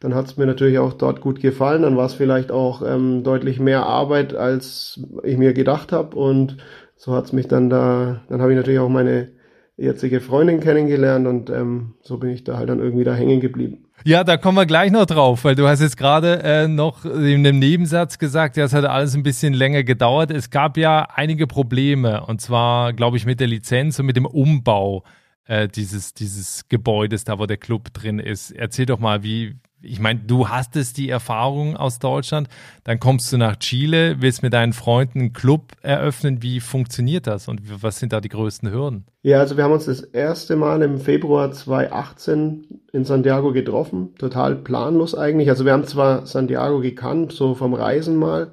dann 0.00 0.14
hat 0.14 0.26
es 0.26 0.36
mir 0.36 0.46
natürlich 0.46 0.78
auch 0.78 0.92
dort 0.92 1.20
gut 1.20 1.40
gefallen. 1.40 1.82
Dann 1.82 1.96
war 1.96 2.06
es 2.06 2.14
vielleicht 2.14 2.52
auch 2.52 2.82
ähm, 2.82 3.24
deutlich 3.24 3.58
mehr 3.58 3.86
Arbeit, 3.86 4.34
als 4.34 5.00
ich 5.24 5.36
mir 5.38 5.54
gedacht 5.54 5.90
habe 5.90 6.16
und 6.16 6.58
so 6.96 7.14
hat 7.14 7.24
es 7.24 7.32
mich 7.32 7.48
dann 7.48 7.68
da, 7.68 8.22
dann 8.28 8.40
habe 8.40 8.52
ich 8.52 8.56
natürlich 8.56 8.80
auch 8.80 8.88
meine 8.88 9.28
jetzige 9.76 10.20
Freundin 10.20 10.60
kennengelernt 10.60 11.26
und 11.26 11.50
ähm, 11.50 11.94
so 12.00 12.16
bin 12.16 12.30
ich 12.30 12.44
da 12.44 12.56
halt 12.56 12.68
dann 12.68 12.80
irgendwie 12.80 13.04
da 13.04 13.14
hängen 13.14 13.40
geblieben. 13.40 13.84
Ja, 14.04 14.24
da 14.24 14.36
kommen 14.36 14.56
wir 14.56 14.66
gleich 14.66 14.90
noch 14.90 15.06
drauf, 15.06 15.44
weil 15.44 15.54
du 15.54 15.66
hast 15.66 15.80
jetzt 15.80 15.96
gerade 15.96 16.42
äh, 16.42 16.68
noch 16.68 17.04
in 17.04 17.46
einem 17.46 17.58
Nebensatz 17.58 18.18
gesagt, 18.18 18.56
ja, 18.56 18.64
es 18.64 18.72
hat 18.72 18.84
alles 18.84 19.14
ein 19.14 19.22
bisschen 19.22 19.52
länger 19.52 19.82
gedauert. 19.84 20.30
Es 20.30 20.50
gab 20.50 20.76
ja 20.76 21.08
einige 21.14 21.46
Probleme 21.46 22.24
und 22.24 22.40
zwar, 22.40 22.92
glaube 22.92 23.16
ich, 23.16 23.26
mit 23.26 23.40
der 23.40 23.48
Lizenz 23.48 23.98
und 23.98 24.06
mit 24.06 24.16
dem 24.16 24.26
Umbau 24.26 25.02
äh, 25.46 25.68
dieses, 25.68 26.14
dieses 26.14 26.68
Gebäudes, 26.68 27.24
da 27.24 27.38
wo 27.38 27.46
der 27.46 27.56
Club 27.56 27.92
drin 27.92 28.18
ist. 28.18 28.50
Erzähl 28.50 28.86
doch 28.86 28.98
mal, 28.98 29.22
wie, 29.22 29.56
ich 29.82 30.00
meine, 30.00 30.20
du 30.20 30.48
hast 30.48 30.76
es 30.76 30.92
die 30.92 31.08
Erfahrung 31.08 31.76
aus 31.76 31.98
Deutschland, 31.98 32.48
dann 32.84 32.98
kommst 32.98 33.32
du 33.32 33.36
nach 33.36 33.56
Chile, 33.56 34.16
willst 34.20 34.42
mit 34.42 34.52
deinen 34.52 34.72
Freunden 34.72 35.20
einen 35.20 35.32
Club 35.32 35.72
eröffnen. 35.82 36.42
Wie 36.42 36.60
funktioniert 36.60 37.26
das 37.26 37.48
und 37.48 37.60
was 37.82 37.98
sind 37.98 38.12
da 38.12 38.20
die 38.20 38.28
größten 38.28 38.70
Hürden? 38.70 39.04
Ja, 39.22 39.40
also 39.40 39.56
wir 39.56 39.64
haben 39.64 39.72
uns 39.72 39.86
das 39.86 40.00
erste 40.00 40.56
Mal 40.56 40.82
im 40.82 40.98
Februar 40.98 41.52
2018 41.52 42.80
in 42.92 43.04
Santiago 43.04 43.52
getroffen, 43.52 44.14
total 44.18 44.56
planlos 44.56 45.14
eigentlich. 45.14 45.48
Also 45.48 45.64
wir 45.64 45.72
haben 45.72 45.84
zwar 45.84 46.26
Santiago 46.26 46.80
gekannt, 46.80 47.32
so 47.32 47.54
vom 47.54 47.74
Reisen 47.74 48.16
mal, 48.16 48.52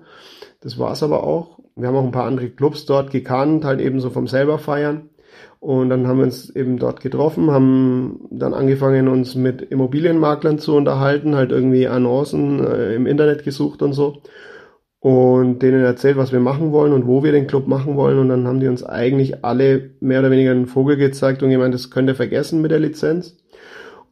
das 0.61 0.77
war 0.77 0.93
es 0.93 1.03
aber 1.03 1.23
auch. 1.23 1.59
Wir 1.75 1.87
haben 1.87 1.95
auch 1.95 2.03
ein 2.03 2.11
paar 2.11 2.25
andere 2.25 2.49
Clubs 2.49 2.85
dort 2.85 3.11
gekannt, 3.11 3.65
halt 3.65 3.81
eben 3.81 3.99
so 3.99 4.09
vom 4.09 4.27
selber 4.27 4.59
feiern. 4.59 5.09
Und 5.63 5.89
dann 5.89 6.07
haben 6.07 6.17
wir 6.17 6.25
uns 6.25 6.53
eben 6.53 6.77
dort 6.77 6.99
getroffen, 6.99 7.49
haben 7.49 8.27
dann 8.31 8.53
angefangen, 8.53 9.07
uns 9.07 9.33
mit 9.35 9.61
Immobilienmaklern 9.61 10.59
zu 10.59 10.75
unterhalten, 10.75 11.35
halt 11.35 11.53
irgendwie 11.53 11.87
Annoncen 11.87 12.59
äh, 12.59 12.93
im 12.95 13.05
Internet 13.07 13.45
gesucht 13.45 13.81
und 13.81 13.93
so. 13.93 14.21
Und 14.99 15.59
denen 15.59 15.81
erzählt, 15.85 16.17
was 16.17 16.33
wir 16.33 16.41
machen 16.41 16.73
wollen 16.73 16.91
und 16.91 17.07
wo 17.07 17.23
wir 17.23 17.31
den 17.31 17.47
Club 17.47 17.69
machen 17.69 17.95
wollen. 17.95 18.19
Und 18.19 18.27
dann 18.27 18.45
haben 18.45 18.59
die 18.59 18.67
uns 18.67 18.83
eigentlich 18.83 19.45
alle 19.45 19.91
mehr 20.01 20.19
oder 20.19 20.31
weniger 20.31 20.51
einen 20.51 20.65
Vogel 20.65 20.97
gezeigt 20.97 21.41
und 21.43 21.49
gemeint, 21.49 21.73
das 21.73 21.89
könnt 21.89 22.09
ihr 22.09 22.15
vergessen 22.15 22.61
mit 22.61 22.71
der 22.71 22.79
Lizenz. 22.79 23.37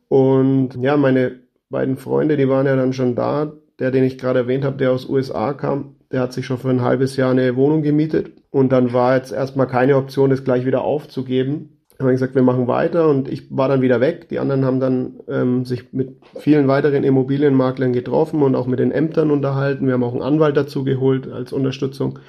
Und 0.08 0.76
ja, 0.80 0.96
meine 0.96 1.42
beiden 1.70 1.98
Freunde, 1.98 2.38
die 2.38 2.48
waren 2.48 2.66
ja 2.66 2.78
dann 2.78 2.94
schon 2.94 3.14
da. 3.14 3.52
Der, 3.82 3.92
den 3.92 4.04
ich 4.04 4.18
gerade 4.20 4.40
erwähnt 4.40 4.64
habe, 4.64 4.78
der 4.78 4.92
aus 4.92 5.10
USA 5.10 5.54
kam, 5.54 5.96
der 6.12 6.22
hat 6.22 6.34
sich 6.34 6.46
schon 6.46 6.60
für 6.60 6.70
ein 6.70 6.84
halbes 6.84 7.18
Jahr 7.18 7.32
eine 7.32 7.56
Wohnung 7.56 7.82
gemietet 7.82 8.32
und 8.52 8.72
dann 8.72 8.94
war 8.94 9.16
jetzt 9.16 9.32
erstmal 9.32 9.66
keine 9.66 9.98
Option, 9.98 10.30
das 10.30 10.44
gleich 10.44 10.66
wieder 10.66 10.84
aufzugeben. 10.84 11.82
Dann 11.98 12.08
haben 12.08 12.14
gesagt, 12.14 12.36
wir 12.36 12.42
machen 12.42 12.68
weiter 12.68 13.10
und 13.10 13.28
ich 13.28 13.56
war 13.56 13.68
dann 13.68 13.82
wieder 13.82 14.02
weg. 14.02 14.30
Die 14.30 14.40
anderen 14.40 14.66
haben 14.66 14.80
dann 14.80 15.20
ähm, 15.28 15.66
sich 15.66 15.94
mit 15.94 16.18
vielen 16.40 16.68
weiteren 16.68 17.04
Immobilienmaklern 17.04 17.94
getroffen 17.94 18.44
und 18.44 18.56
auch 18.56 18.68
mit 18.68 18.80
den 18.80 18.92
Ämtern 18.92 19.32
unterhalten. 19.32 19.88
Wir 19.88 19.94
haben 19.94 20.04
auch 20.04 20.14
einen 20.14 20.24
Anwalt 20.24 20.58
dazu 20.58 20.84
geholt 20.84 21.28
als 21.32 21.54
Unterstützung. 21.54 22.20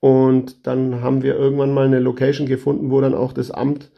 Und 0.00 0.66
dann 0.66 1.02
haben 1.02 1.22
wir 1.22 1.36
irgendwann 1.36 1.74
mal 1.74 1.86
eine 1.86 2.00
Location 2.00 2.46
gefunden, 2.46 2.90
wo 2.90 3.00
dann 3.00 3.14
auch 3.14 3.32
das 3.32 3.50
Amt 3.50 3.90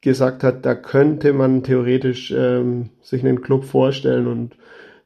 gesagt 0.00 0.44
hat, 0.44 0.66
da 0.66 0.74
könnte 0.74 1.32
man 1.32 1.62
theoretisch 1.62 2.32
ähm, 2.36 2.90
sich 3.00 3.24
einen 3.24 3.40
Club 3.40 3.64
vorstellen. 3.64 4.26
Und 4.26 4.56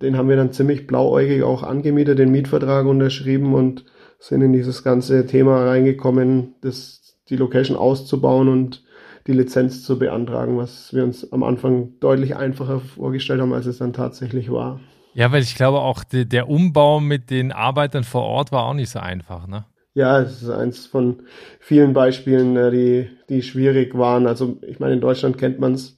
den 0.02 0.16
haben 0.16 0.28
wir 0.28 0.36
dann 0.36 0.52
ziemlich 0.52 0.86
blauäugig 0.86 1.42
auch 1.42 1.62
angemietet, 1.62 2.18
den 2.18 2.30
Mietvertrag 2.30 2.86
unterschrieben 2.86 3.54
und 3.54 3.84
sind 4.18 4.42
in 4.42 4.52
dieses 4.52 4.84
ganze 4.84 5.26
Thema 5.26 5.64
reingekommen, 5.66 6.54
das, 6.60 7.16
die 7.28 7.36
Location 7.36 7.76
auszubauen 7.76 8.48
und 8.48 8.84
die 9.26 9.32
Lizenz 9.32 9.84
zu 9.84 9.98
beantragen, 9.98 10.56
was 10.56 10.94
wir 10.94 11.04
uns 11.04 11.32
am 11.32 11.42
Anfang 11.42 11.98
deutlich 12.00 12.36
einfacher 12.36 12.80
vorgestellt 12.80 13.40
haben, 13.40 13.52
als 13.52 13.66
es 13.66 13.78
dann 13.78 13.92
tatsächlich 13.92 14.50
war. 14.50 14.80
Ja, 15.14 15.32
weil 15.32 15.42
ich 15.42 15.54
glaube 15.54 15.80
auch 15.80 16.04
die, 16.04 16.26
der 16.26 16.48
Umbau 16.48 17.00
mit 17.00 17.30
den 17.30 17.52
Arbeitern 17.52 18.04
vor 18.04 18.22
Ort 18.22 18.52
war 18.52 18.64
auch 18.64 18.74
nicht 18.74 18.90
so 18.90 19.00
einfach, 19.00 19.46
ne? 19.46 19.66
Ja, 19.94 20.20
es 20.20 20.42
ist 20.42 20.50
eins 20.50 20.86
von 20.86 21.22
vielen 21.58 21.92
Beispielen, 21.92 22.56
äh, 22.56 22.70
die, 22.70 23.10
die 23.28 23.42
schwierig 23.42 23.98
waren. 23.98 24.26
Also 24.28 24.58
ich 24.62 24.78
meine, 24.78 24.94
in 24.94 25.00
Deutschland 25.00 25.38
kennt 25.38 25.58
man 25.58 25.72
es, 25.74 25.96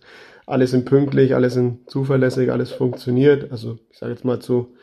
alle 0.51 0.67
sind 0.67 0.85
pünktlich, 0.85 1.35
alle 1.35 1.51
sind 1.51 1.89
zuverlässig, 1.89 2.51
alles 2.51 2.73
funktioniert. 2.73 3.51
Also 3.53 3.79
ich 3.91 3.99
sage 3.99 4.13
jetzt 4.13 4.25
mal 4.25 4.41
zu 4.41 4.75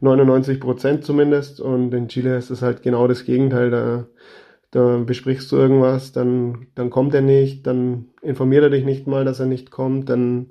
99 0.00 0.60
Prozent 0.60 1.04
zumindest. 1.04 1.60
Und 1.60 1.92
in 1.94 2.08
Chile 2.08 2.36
ist 2.36 2.50
es 2.50 2.62
halt 2.62 2.82
genau 2.82 3.08
das 3.08 3.24
Gegenteil. 3.24 3.70
Da, 3.70 4.06
da 4.70 4.98
besprichst 4.98 5.50
du 5.52 5.56
irgendwas, 5.56 6.12
dann, 6.12 6.66
dann 6.74 6.90
kommt 6.90 7.14
er 7.14 7.22
nicht, 7.22 7.66
dann 7.66 8.06
informiert 8.20 8.62
er 8.62 8.70
dich 8.70 8.84
nicht 8.84 9.06
mal, 9.06 9.24
dass 9.24 9.40
er 9.40 9.46
nicht 9.46 9.70
kommt, 9.70 10.10
dann 10.10 10.50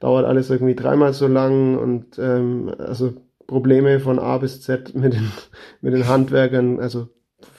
dauert 0.00 0.26
alles 0.26 0.50
irgendwie 0.50 0.74
dreimal 0.74 1.12
so 1.12 1.26
lang 1.26 1.78
und 1.78 2.18
ähm, 2.18 2.74
also 2.78 3.14
Probleme 3.46 4.00
von 4.00 4.18
A 4.18 4.38
bis 4.38 4.60
Z 4.62 4.94
mit 4.94 5.14
den, 5.14 5.30
mit 5.80 5.94
den 5.94 6.08
Handwerkern, 6.08 6.80
also 6.80 7.08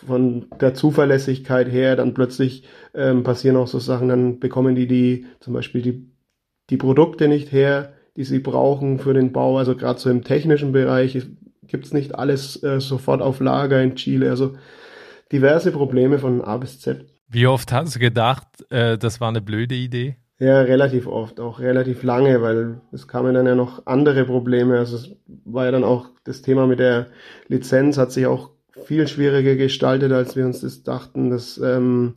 von 0.05 0.47
der 0.59 0.73
Zuverlässigkeit 0.73 1.71
her, 1.71 1.95
dann 1.95 2.13
plötzlich 2.13 2.63
ähm, 2.93 3.23
passieren 3.23 3.57
auch 3.57 3.67
so 3.67 3.79
Sachen, 3.79 4.09
dann 4.09 4.39
bekommen 4.39 4.75
die 4.75 4.87
die 4.87 5.25
zum 5.39 5.53
Beispiel 5.53 5.81
die, 5.81 6.12
die 6.69 6.77
Produkte 6.77 7.27
nicht 7.27 7.51
her, 7.51 7.93
die 8.15 8.23
sie 8.23 8.39
brauchen 8.39 8.99
für 8.99 9.13
den 9.13 9.31
Bau, 9.31 9.57
also 9.57 9.75
gerade 9.75 9.99
so 9.99 10.09
im 10.09 10.23
technischen 10.23 10.71
Bereich 10.71 11.17
gibt's 11.67 11.93
nicht 11.93 12.15
alles 12.15 12.61
äh, 12.63 12.79
sofort 12.79 13.21
auf 13.21 13.39
Lager 13.39 13.81
in 13.81 13.95
Chile, 13.95 14.29
also 14.29 14.55
diverse 15.31 15.71
Probleme 15.71 16.19
von 16.19 16.41
A 16.41 16.57
bis 16.57 16.79
Z. 16.79 17.05
Wie 17.27 17.47
oft 17.47 17.71
hast 17.71 17.95
du 17.95 17.99
gedacht, 17.99 18.47
äh, 18.69 18.97
das 18.97 19.19
war 19.19 19.29
eine 19.29 19.41
blöde 19.41 19.75
Idee? 19.75 20.17
Ja, 20.39 20.61
relativ 20.61 21.07
oft, 21.07 21.39
auch 21.39 21.59
relativ 21.59 22.03
lange, 22.03 22.41
weil 22.41 22.81
es 22.91 23.07
kamen 23.07 23.33
dann 23.33 23.45
ja 23.45 23.55
noch 23.55 23.85
andere 23.85 24.25
Probleme. 24.25 24.77
Also 24.77 24.97
es 24.97 25.15
war 25.45 25.65
ja 25.65 25.71
dann 25.71 25.83
auch 25.83 26.09
das 26.25 26.41
Thema 26.41 26.67
mit 26.67 26.79
der 26.79 27.07
Lizenz 27.47 27.97
hat 27.97 28.11
sich 28.11 28.25
auch 28.25 28.51
viel 28.85 29.07
schwieriger 29.07 29.55
gestaltet, 29.55 30.11
als 30.11 30.35
wir 30.35 30.45
uns 30.45 30.61
das 30.61 30.83
dachten. 30.83 31.29
Das 31.29 31.57
ähm, 31.57 32.15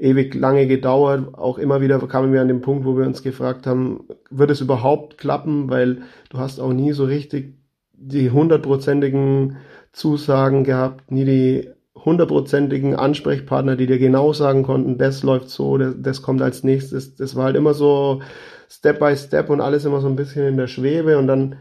ewig 0.00 0.34
lange 0.34 0.66
gedauert. 0.66 1.34
Auch 1.34 1.58
immer 1.58 1.80
wieder 1.80 1.98
kamen 2.00 2.32
wir 2.32 2.40
an 2.40 2.48
den 2.48 2.62
Punkt, 2.62 2.84
wo 2.84 2.96
wir 2.96 3.06
uns 3.06 3.22
gefragt 3.22 3.66
haben, 3.66 4.04
wird 4.30 4.50
es 4.50 4.60
überhaupt 4.60 5.18
klappen? 5.18 5.70
Weil 5.70 6.02
du 6.30 6.38
hast 6.38 6.58
auch 6.58 6.72
nie 6.72 6.92
so 6.92 7.04
richtig 7.04 7.54
die 7.92 8.30
hundertprozentigen 8.30 9.58
Zusagen 9.92 10.64
gehabt, 10.64 11.10
nie 11.10 11.24
die 11.24 11.70
hundertprozentigen 11.94 12.96
Ansprechpartner, 12.96 13.76
die 13.76 13.86
dir 13.86 13.98
genau 13.98 14.32
sagen 14.32 14.62
konnten, 14.62 14.96
das 14.96 15.22
läuft 15.22 15.50
so, 15.50 15.76
das, 15.76 15.94
das 15.98 16.22
kommt 16.22 16.40
als 16.40 16.64
nächstes. 16.64 17.16
Das 17.16 17.36
war 17.36 17.44
halt 17.44 17.56
immer 17.56 17.74
so 17.74 18.22
Step 18.70 19.00
by 19.00 19.14
Step 19.16 19.50
und 19.50 19.60
alles 19.60 19.84
immer 19.84 20.00
so 20.00 20.08
ein 20.08 20.16
bisschen 20.16 20.46
in 20.46 20.56
der 20.56 20.68
Schwebe 20.68 21.18
und 21.18 21.26
dann 21.26 21.56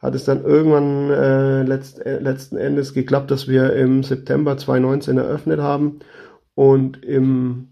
hat 0.00 0.14
es 0.14 0.24
dann 0.24 0.44
irgendwann 0.44 1.10
äh, 1.10 1.62
letzt, 1.62 2.04
äh, 2.06 2.20
letzten 2.20 2.56
Endes 2.56 2.94
geklappt, 2.94 3.30
dass 3.30 3.48
wir 3.48 3.72
im 3.74 4.02
September 4.02 4.56
2019 4.56 5.18
eröffnet 5.18 5.60
haben 5.60 5.98
und 6.54 7.04
im 7.04 7.69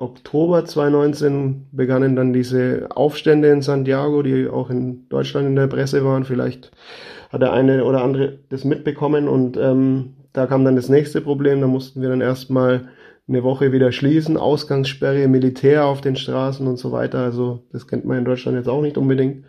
Oktober 0.00 0.64
2019 0.64 1.68
begannen 1.72 2.16
dann 2.16 2.32
diese 2.32 2.88
Aufstände 2.88 3.50
in 3.50 3.60
Santiago, 3.60 4.22
die 4.22 4.48
auch 4.48 4.70
in 4.70 5.06
Deutschland 5.10 5.46
in 5.46 5.56
der 5.56 5.66
Presse 5.66 6.02
waren. 6.06 6.24
Vielleicht 6.24 6.72
hat 7.30 7.42
der 7.42 7.52
eine 7.52 7.84
oder 7.84 8.02
andere 8.02 8.38
das 8.48 8.64
mitbekommen 8.64 9.28
und 9.28 9.58
ähm, 9.58 10.14
da 10.32 10.46
kam 10.46 10.64
dann 10.64 10.76
das 10.76 10.88
nächste 10.88 11.20
Problem, 11.20 11.60
da 11.60 11.66
mussten 11.66 12.00
wir 12.00 12.08
dann 12.08 12.22
erstmal 12.22 12.88
eine 13.28 13.42
Woche 13.44 13.72
wieder 13.72 13.92
schließen, 13.92 14.38
Ausgangssperre, 14.38 15.28
Militär 15.28 15.84
auf 15.84 16.00
den 16.00 16.16
Straßen 16.16 16.66
und 16.66 16.78
so 16.78 16.92
weiter. 16.92 17.18
Also 17.18 17.64
das 17.70 17.86
kennt 17.86 18.06
man 18.06 18.18
in 18.18 18.24
Deutschland 18.24 18.56
jetzt 18.56 18.68
auch 18.70 18.80
nicht 18.80 18.96
unbedingt. 18.96 19.44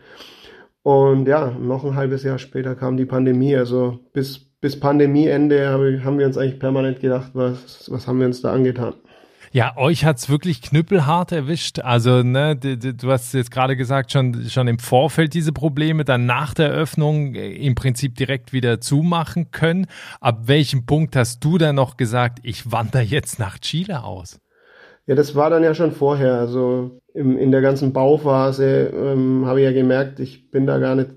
Und 0.84 1.30
ja, 1.30 1.52
noch 1.52 1.86
ein 1.86 1.96
halbes 1.96 2.24
Jahr 2.24 2.40
später 2.40 2.76
kam 2.76 2.98
die 2.98 3.06
Pandemie. 3.06 3.56
Also 3.56 4.00
bis, 4.12 4.40
bis 4.60 4.78
Pandemieende 4.78 5.70
haben 6.04 6.20
wir 6.20 6.26
uns 6.26 6.38
eigentlich 6.38 6.60
permanent 6.60 7.00
gedacht, 7.00 7.32
was, 7.34 7.90
was 7.90 8.06
haben 8.06 8.20
wir 8.20 8.28
uns 8.28 8.42
da 8.42 8.52
angetan. 8.52 8.96
Ja, 9.54 9.76
euch 9.76 10.06
hat's 10.06 10.30
wirklich 10.30 10.62
knüppelhart 10.62 11.34
erwischt. 11.34 11.80
Also, 11.80 12.24
ne, 12.24 12.56
du, 12.56 12.78
du 12.78 13.12
hast 13.12 13.34
jetzt 13.34 13.52
gerade 13.52 13.76
gesagt, 13.76 14.14
schon, 14.14 14.46
schon 14.46 14.70
im 14.70 14.80
Vorfeld 14.80 15.34
diese 15.34 15.52
Probleme, 15.52 16.06
dann 16.06 16.26
nach 16.26 16.54
der 16.54 16.72
Öffnung 16.72 17.36
äh, 17.36 17.52
im 17.52 17.76
Prinzip 17.76 18.16
direkt 18.16 18.54
wieder 18.54 18.80
zumachen 18.80 19.52
können. 19.52 19.88
Ab 20.22 20.44
welchem 20.46 20.86
Punkt 20.86 21.18
hast 21.18 21.44
du 21.44 21.58
dann 21.58 21.76
noch 21.76 21.98
gesagt, 21.98 22.40
ich 22.44 22.72
wandere 22.72 23.04
jetzt 23.04 23.40
nach 23.40 23.60
Chile 23.60 24.06
aus? 24.06 24.40
Ja, 25.06 25.16
das 25.16 25.36
war 25.36 25.50
dann 25.50 25.64
ja 25.64 25.74
schon 25.74 25.92
vorher. 25.92 26.36
Also 26.36 27.02
im, 27.14 27.38
in 27.38 27.52
der 27.52 27.62
ganzen 27.62 27.92
Bauphase 27.92 28.94
ähm, 28.96 29.46
habe 29.46 29.60
ich 29.60 29.66
ja 29.66 29.74
gemerkt, 29.74 30.22
ich 30.22 30.50
bin 30.50 30.66
da 30.66 30.78
gar 30.78 30.96
nicht, 30.96 31.10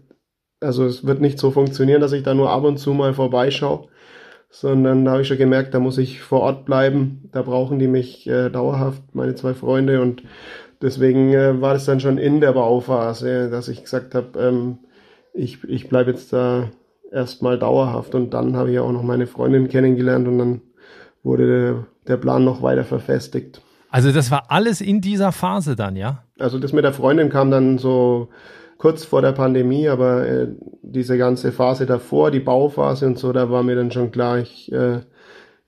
also 0.58 0.84
es 0.86 1.06
wird 1.06 1.20
nicht 1.20 1.38
so 1.38 1.52
funktionieren, 1.52 2.00
dass 2.00 2.12
ich 2.12 2.24
da 2.24 2.34
nur 2.34 2.50
ab 2.50 2.64
und 2.64 2.78
zu 2.78 2.94
mal 2.94 3.14
vorbeischaue 3.14 3.86
sondern 4.54 5.04
da 5.04 5.10
habe 5.10 5.22
ich 5.22 5.28
schon 5.28 5.36
gemerkt, 5.36 5.74
da 5.74 5.80
muss 5.80 5.98
ich 5.98 6.20
vor 6.22 6.40
Ort 6.40 6.64
bleiben. 6.64 7.28
Da 7.32 7.42
brauchen 7.42 7.80
die 7.80 7.88
mich 7.88 8.28
äh, 8.28 8.50
dauerhaft, 8.50 9.02
meine 9.12 9.34
zwei 9.34 9.52
Freunde. 9.52 10.00
Und 10.00 10.22
deswegen 10.80 11.32
äh, 11.32 11.60
war 11.60 11.74
das 11.74 11.86
dann 11.86 11.98
schon 11.98 12.18
in 12.18 12.40
der 12.40 12.52
Bauphase, 12.52 13.50
dass 13.50 13.66
ich 13.66 13.82
gesagt 13.82 14.14
habe, 14.14 14.38
ähm, 14.38 14.78
ich, 15.32 15.64
ich 15.64 15.88
bleibe 15.88 16.12
jetzt 16.12 16.32
da 16.32 16.70
erstmal 17.10 17.58
dauerhaft. 17.58 18.14
Und 18.14 18.32
dann 18.32 18.54
habe 18.54 18.70
ich 18.70 18.78
auch 18.78 18.92
noch 18.92 19.02
meine 19.02 19.26
Freundin 19.26 19.68
kennengelernt 19.68 20.28
und 20.28 20.38
dann 20.38 20.60
wurde 21.24 21.46
der, 21.46 21.86
der 22.06 22.16
Plan 22.16 22.44
noch 22.44 22.62
weiter 22.62 22.84
verfestigt. 22.84 23.60
Also 23.90 24.12
das 24.12 24.30
war 24.30 24.52
alles 24.52 24.80
in 24.80 25.00
dieser 25.00 25.32
Phase 25.32 25.74
dann, 25.74 25.96
ja? 25.96 26.22
Also 26.38 26.60
das 26.60 26.72
mit 26.72 26.84
der 26.84 26.92
Freundin 26.92 27.28
kam 27.28 27.50
dann 27.50 27.78
so 27.78 28.28
kurz 28.84 29.02
vor 29.02 29.22
der 29.22 29.32
Pandemie, 29.32 29.88
aber 29.88 30.28
äh, 30.28 30.48
diese 30.82 31.16
ganze 31.16 31.52
Phase 31.52 31.86
davor, 31.86 32.30
die 32.30 32.40
Bauphase 32.40 33.06
und 33.06 33.18
so, 33.18 33.32
da 33.32 33.48
war 33.48 33.62
mir 33.62 33.76
dann 33.76 33.90
schon 33.90 34.10
klar, 34.10 34.40
ich, 34.40 34.70
äh, 34.72 35.00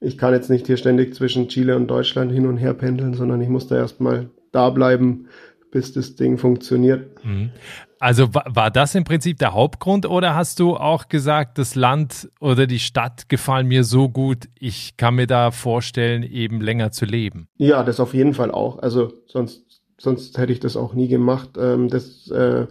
ich 0.00 0.18
kann 0.18 0.34
jetzt 0.34 0.50
nicht 0.50 0.66
hier 0.66 0.76
ständig 0.76 1.14
zwischen 1.14 1.48
Chile 1.48 1.76
und 1.76 1.86
Deutschland 1.86 2.30
hin 2.30 2.46
und 2.46 2.58
her 2.58 2.74
pendeln, 2.74 3.14
sondern 3.14 3.40
ich 3.40 3.48
muss 3.48 3.68
da 3.68 3.76
erstmal 3.76 4.28
da 4.52 4.68
bleiben, 4.68 5.28
bis 5.70 5.94
das 5.94 6.16
Ding 6.16 6.36
funktioniert. 6.36 7.24
Mhm. 7.24 7.52
Also 8.00 8.34
war 8.34 8.70
das 8.70 8.94
im 8.94 9.04
Prinzip 9.04 9.38
der 9.38 9.54
Hauptgrund 9.54 10.04
oder 10.04 10.34
hast 10.34 10.60
du 10.60 10.76
auch 10.76 11.08
gesagt, 11.08 11.56
das 11.56 11.74
Land 11.74 12.28
oder 12.38 12.66
die 12.66 12.78
Stadt 12.78 13.30
gefallen 13.30 13.66
mir 13.66 13.84
so 13.84 14.10
gut, 14.10 14.44
ich 14.58 14.98
kann 14.98 15.14
mir 15.14 15.26
da 15.26 15.52
vorstellen, 15.52 16.22
eben 16.22 16.60
länger 16.60 16.90
zu 16.90 17.06
leben? 17.06 17.48
Ja, 17.56 17.82
das 17.82 17.98
auf 17.98 18.12
jeden 18.12 18.34
Fall 18.34 18.50
auch. 18.50 18.78
Also 18.80 19.14
sonst, 19.26 19.80
sonst 19.96 20.36
hätte 20.36 20.52
ich 20.52 20.60
das 20.60 20.76
auch 20.76 20.92
nie 20.92 21.08
gemacht. 21.08 21.56
Ähm, 21.58 21.88
das 21.88 22.30
äh, 22.30 22.66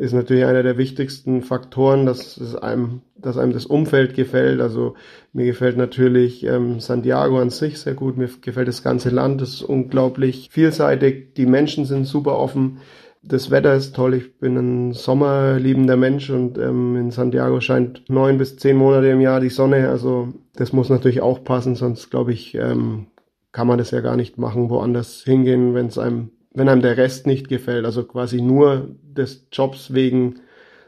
ist 0.00 0.14
natürlich 0.14 0.46
einer 0.46 0.62
der 0.62 0.78
wichtigsten 0.78 1.42
Faktoren, 1.42 2.06
dass 2.06 2.38
es 2.38 2.56
einem, 2.56 3.02
dass 3.16 3.36
einem 3.36 3.52
das 3.52 3.66
Umfeld 3.66 4.14
gefällt. 4.14 4.62
Also 4.62 4.94
mir 5.34 5.44
gefällt 5.44 5.76
natürlich 5.76 6.42
ähm, 6.46 6.80
Santiago 6.80 7.38
an 7.38 7.50
sich 7.50 7.78
sehr 7.78 7.92
gut. 7.92 8.16
Mir 8.16 8.30
gefällt 8.40 8.66
das 8.66 8.82
ganze 8.82 9.10
Land. 9.10 9.42
Es 9.42 9.56
ist 9.56 9.62
unglaublich 9.62 10.48
vielseitig. 10.50 11.34
Die 11.34 11.44
Menschen 11.44 11.84
sind 11.84 12.06
super 12.06 12.38
offen. 12.38 12.78
Das 13.22 13.50
Wetter 13.50 13.74
ist 13.74 13.94
toll. 13.94 14.14
Ich 14.14 14.38
bin 14.38 14.56
ein 14.56 14.92
sommerliebender 14.94 15.98
Mensch 15.98 16.30
und 16.30 16.56
ähm, 16.56 16.96
in 16.96 17.10
Santiago 17.10 17.60
scheint 17.60 18.08
neun 18.08 18.38
bis 18.38 18.56
zehn 18.56 18.78
Monate 18.78 19.08
im 19.08 19.20
Jahr 19.20 19.40
die 19.40 19.50
Sonne. 19.50 19.90
Also 19.90 20.32
das 20.54 20.72
muss 20.72 20.88
natürlich 20.88 21.20
auch 21.20 21.44
passen, 21.44 21.74
sonst 21.74 22.10
glaube 22.10 22.32
ich, 22.32 22.54
ähm, 22.54 23.08
kann 23.52 23.66
man 23.66 23.76
das 23.76 23.90
ja 23.90 24.00
gar 24.00 24.16
nicht 24.16 24.38
machen, 24.38 24.70
woanders 24.70 25.22
hingehen, 25.24 25.74
wenn 25.74 25.88
es 25.88 25.98
einem 25.98 26.30
wenn 26.52 26.68
einem 26.68 26.82
der 26.82 26.96
Rest 26.96 27.26
nicht 27.26 27.48
gefällt, 27.48 27.84
also 27.84 28.04
quasi 28.04 28.40
nur 28.40 28.88
des 29.02 29.46
Jobs 29.52 29.94
wegen, 29.94 30.40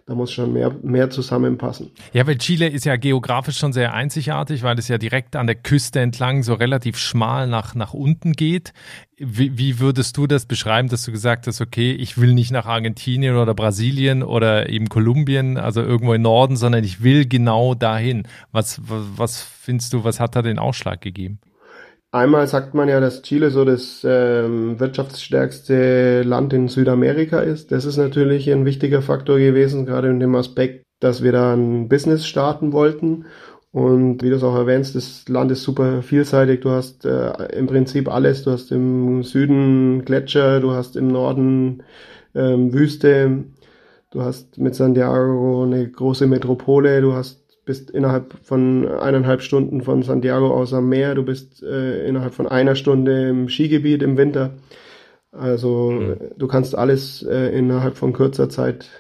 da 0.07 0.17
muss 0.17 0.33
schon 0.33 0.53
mehr, 0.53 0.75
mehr 0.83 1.11
zusammenpassen. 1.11 1.93
Ja, 2.13 2.27
weil 2.27 2.37
Chile 2.37 2.67
ist 2.67 2.85
ja 2.85 2.97
geografisch 2.97 3.59
schon 3.59 3.73
sehr 3.73 3.95
einzigartig, 3.95 4.65
weil 4.65 4.77
es 4.77 4.89
ja 4.89 4.99
direkt 4.99 5.37
an 5.37 5.47
der 5.47 5.55
Küste 5.55 6.01
entlang 6.01 6.43
so 6.43 6.55
relativ 6.55 6.99
schmal 6.99 7.47
nach, 7.47 7.77
nach 7.77 7.95
unten 7.95 8.33
geht. 8.33 8.73
Wie, 9.17 9.57
wie 9.57 9.79
würdest 9.79 10.17
du 10.17 10.27
das 10.27 10.47
beschreiben, 10.47 10.89
dass 10.89 11.05
du 11.05 11.13
gesagt 11.13 11.47
hast, 11.47 11.61
okay, 11.61 11.93
ich 11.93 12.19
will 12.19 12.35
nicht 12.35 12.51
nach 12.51 12.67
Argentinien 12.67 13.37
oder 13.37 13.55
Brasilien 13.55 14.25
oder 14.25 14.69
eben 14.69 14.89
Kolumbien, 14.89 15.57
also 15.57 15.81
irgendwo 15.81 16.15
im 16.15 16.23
Norden, 16.23 16.57
sondern 16.57 16.83
ich 16.83 17.05
will 17.05 17.29
genau 17.29 17.75
dahin. 17.75 18.25
Was, 18.51 18.81
was, 18.89 19.05
was 19.17 19.43
findest 19.43 19.93
du, 19.93 20.03
was 20.03 20.19
hat 20.19 20.35
da 20.35 20.43
den 20.43 20.59
Ausschlag 20.59 21.01
gegeben? 21.01 21.39
Einmal 22.15 22.47
sagt 22.47 22.75
man 22.75 22.91
ja, 22.91 23.01
dass 23.01 23.23
Chile 23.23 23.51
so 23.51 23.65
das 23.65 24.03
ähm, 24.05 24.79
wirtschaftsstärkste 24.79 26.23
Land 26.25 26.53
in 26.53 26.69
Südamerika 26.69 27.41
ist. 27.41 27.73
Das 27.73 27.87
ist 27.87 27.97
natürlich 27.97 28.51
ein 28.53 28.67
wichtiger 28.67 29.01
Faktor 29.01 29.39
gewesen, 29.39 29.87
gerade 29.87 30.11
in 30.11 30.21
dem 30.21 30.35
Aspekt, 30.35 30.85
dass 31.01 31.23
wir 31.23 31.33
da 31.33 31.55
ein 31.55 31.89
Business 31.89 32.27
starten 32.27 32.75
wollten. 32.75 33.25
Und 33.71 34.23
wie 34.23 34.29
du 34.29 34.37
es 34.37 34.43
auch 34.43 34.55
erwähnst, 34.55 34.95
das 34.95 35.27
Land 35.29 35.51
ist 35.53 35.63
super 35.63 36.03
vielseitig. 36.03 36.61
Du 36.61 36.71
hast 36.71 37.07
äh, 37.07 37.33
im 37.57 37.67
Prinzip 37.67 38.13
alles. 38.13 38.43
Du 38.43 38.51
hast 38.51 38.71
im 38.73 39.23
Süden 39.23 40.05
Gletscher, 40.05 40.61
du 40.61 40.73
hast 40.73 40.97
im 40.97 41.09
Norden 41.09 41.83
ähm, 42.35 42.75
Wüste, 42.75 43.45
du 44.11 44.21
hast 44.23 44.59
mit 44.59 44.75
Santiago 44.75 45.63
eine 45.63 45.89
große 45.89 46.27
Metropole, 46.27 47.01
du 47.01 47.15
hast 47.15 47.42
bist 47.65 47.91
innerhalb 47.91 48.35
von 48.43 48.89
eineinhalb 48.89 49.43
Stunden 49.43 49.83
von 49.83 50.03
Santiago 50.03 50.53
aus 50.53 50.73
am 50.75 50.89
Meer, 50.89 51.15
du 51.15 51.23
bist 51.23 51.63
äh, 51.63 52.07
innerhalb 52.07 52.35
von 52.35 52.49
einer 52.49 52.75
Stunde 52.75 53.29
im 53.29 53.49
Skigebiet 53.49 54.03
im 54.03 54.17
Winter. 54.17 54.55
Also 55.31 55.91
mhm. 55.91 56.17
du 56.37 56.47
kannst 56.47 56.77
alles 56.77 57.23
äh, 57.23 57.57
innerhalb 57.57 57.97
von 57.97 58.13
kurzer 58.13 58.49
Zeit 58.49 58.91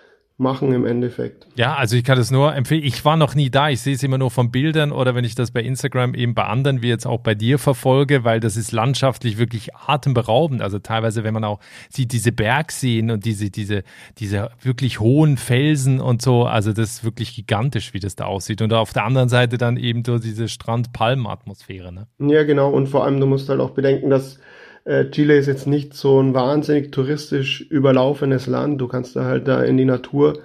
machen 0.42 0.72
im 0.72 0.84
Endeffekt. 0.84 1.46
Ja, 1.54 1.74
also 1.76 1.96
ich 1.96 2.04
kann 2.04 2.18
das 2.18 2.30
nur 2.30 2.54
empfehlen. 2.54 2.82
Ich 2.84 3.04
war 3.04 3.16
noch 3.16 3.34
nie 3.34 3.48
da. 3.48 3.70
Ich 3.70 3.80
sehe 3.80 3.94
es 3.94 4.02
immer 4.02 4.18
nur 4.18 4.30
von 4.30 4.50
Bildern 4.50 4.92
oder 4.92 5.14
wenn 5.14 5.24
ich 5.24 5.34
das 5.34 5.52
bei 5.52 5.62
Instagram 5.62 6.14
eben 6.14 6.34
bei 6.34 6.44
anderen, 6.44 6.82
wie 6.82 6.88
jetzt 6.88 7.06
auch 7.06 7.20
bei 7.20 7.34
dir 7.34 7.58
verfolge, 7.58 8.24
weil 8.24 8.40
das 8.40 8.56
ist 8.56 8.72
landschaftlich 8.72 9.38
wirklich 9.38 9.74
atemberaubend. 9.74 10.60
Also 10.60 10.78
teilweise, 10.78 11.24
wenn 11.24 11.32
man 11.32 11.44
auch 11.44 11.60
sieht, 11.88 12.12
diese 12.12 12.32
Bergseen 12.32 13.10
und 13.10 13.24
diese, 13.24 13.50
diese, 13.50 13.84
diese 14.18 14.50
wirklich 14.60 15.00
hohen 15.00 15.36
Felsen 15.36 16.00
und 16.00 16.20
so. 16.20 16.44
Also 16.44 16.72
das 16.72 16.90
ist 16.90 17.04
wirklich 17.04 17.34
gigantisch, 17.34 17.94
wie 17.94 18.00
das 18.00 18.16
da 18.16 18.24
aussieht. 18.24 18.60
Und 18.60 18.72
auf 18.72 18.92
der 18.92 19.04
anderen 19.04 19.28
Seite 19.28 19.56
dann 19.56 19.76
eben 19.76 20.04
so 20.04 20.18
diese 20.18 20.48
Strand-Palm-Atmosphäre. 20.48 21.92
Ne? 21.92 22.08
Ja, 22.18 22.42
genau. 22.42 22.70
Und 22.70 22.88
vor 22.88 23.04
allem, 23.04 23.20
du 23.20 23.26
musst 23.26 23.48
halt 23.48 23.60
auch 23.60 23.70
bedenken, 23.70 24.10
dass 24.10 24.38
Chile 24.84 25.36
ist 25.36 25.46
jetzt 25.46 25.66
nicht 25.66 25.94
so 25.94 26.20
ein 26.20 26.34
wahnsinnig 26.34 26.90
touristisch 26.90 27.60
überlaufenes 27.60 28.46
Land. 28.46 28.80
Du 28.80 28.88
kannst 28.88 29.14
da 29.14 29.24
halt 29.24 29.46
da 29.46 29.62
in 29.62 29.76
die 29.76 29.84
Natur 29.84 30.40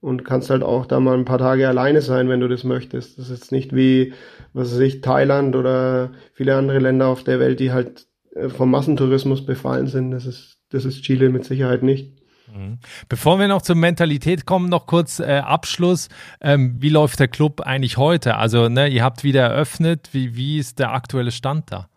und 0.00 0.24
kannst 0.24 0.50
halt 0.50 0.62
auch 0.62 0.84
da 0.84 1.00
mal 1.00 1.16
ein 1.16 1.24
paar 1.24 1.38
Tage 1.38 1.66
alleine 1.66 2.02
sein, 2.02 2.28
wenn 2.28 2.40
du 2.40 2.48
das 2.48 2.62
möchtest. 2.62 3.18
Das 3.18 3.30
ist 3.30 3.40
jetzt 3.40 3.52
nicht 3.52 3.74
wie, 3.74 4.12
was 4.52 4.72
weiß 4.72 4.80
ich, 4.80 5.00
Thailand 5.00 5.56
oder 5.56 6.10
viele 6.34 6.56
andere 6.56 6.78
Länder 6.78 7.08
auf 7.08 7.24
der 7.24 7.40
Welt, 7.40 7.58
die 7.58 7.72
halt 7.72 8.06
äh, 8.34 8.50
vom 8.50 8.70
Massentourismus 8.70 9.46
befallen 9.46 9.86
sind. 9.86 10.10
Das 10.10 10.26
ist, 10.26 10.58
das 10.70 10.84
ist 10.84 11.02
Chile 11.02 11.30
mit 11.30 11.44
Sicherheit 11.44 11.82
nicht. 11.82 12.12
Mhm. 12.54 12.78
Bevor 13.08 13.38
wir 13.38 13.48
noch 13.48 13.62
zur 13.62 13.76
Mentalität 13.76 14.44
kommen, 14.44 14.68
noch 14.68 14.86
kurz 14.86 15.20
äh, 15.20 15.38
Abschluss. 15.38 16.08
Ähm, 16.40 16.76
wie 16.80 16.90
läuft 16.90 17.18
der 17.18 17.28
Club 17.28 17.62
eigentlich 17.62 17.96
heute? 17.96 18.36
Also, 18.36 18.68
ne, 18.68 18.88
ihr 18.88 19.02
habt 19.02 19.24
wieder 19.24 19.42
eröffnet. 19.42 20.10
Wie, 20.12 20.36
wie 20.36 20.58
ist 20.58 20.78
der 20.78 20.92
aktuelle 20.92 21.30
Stand 21.30 21.72
da? 21.72 21.88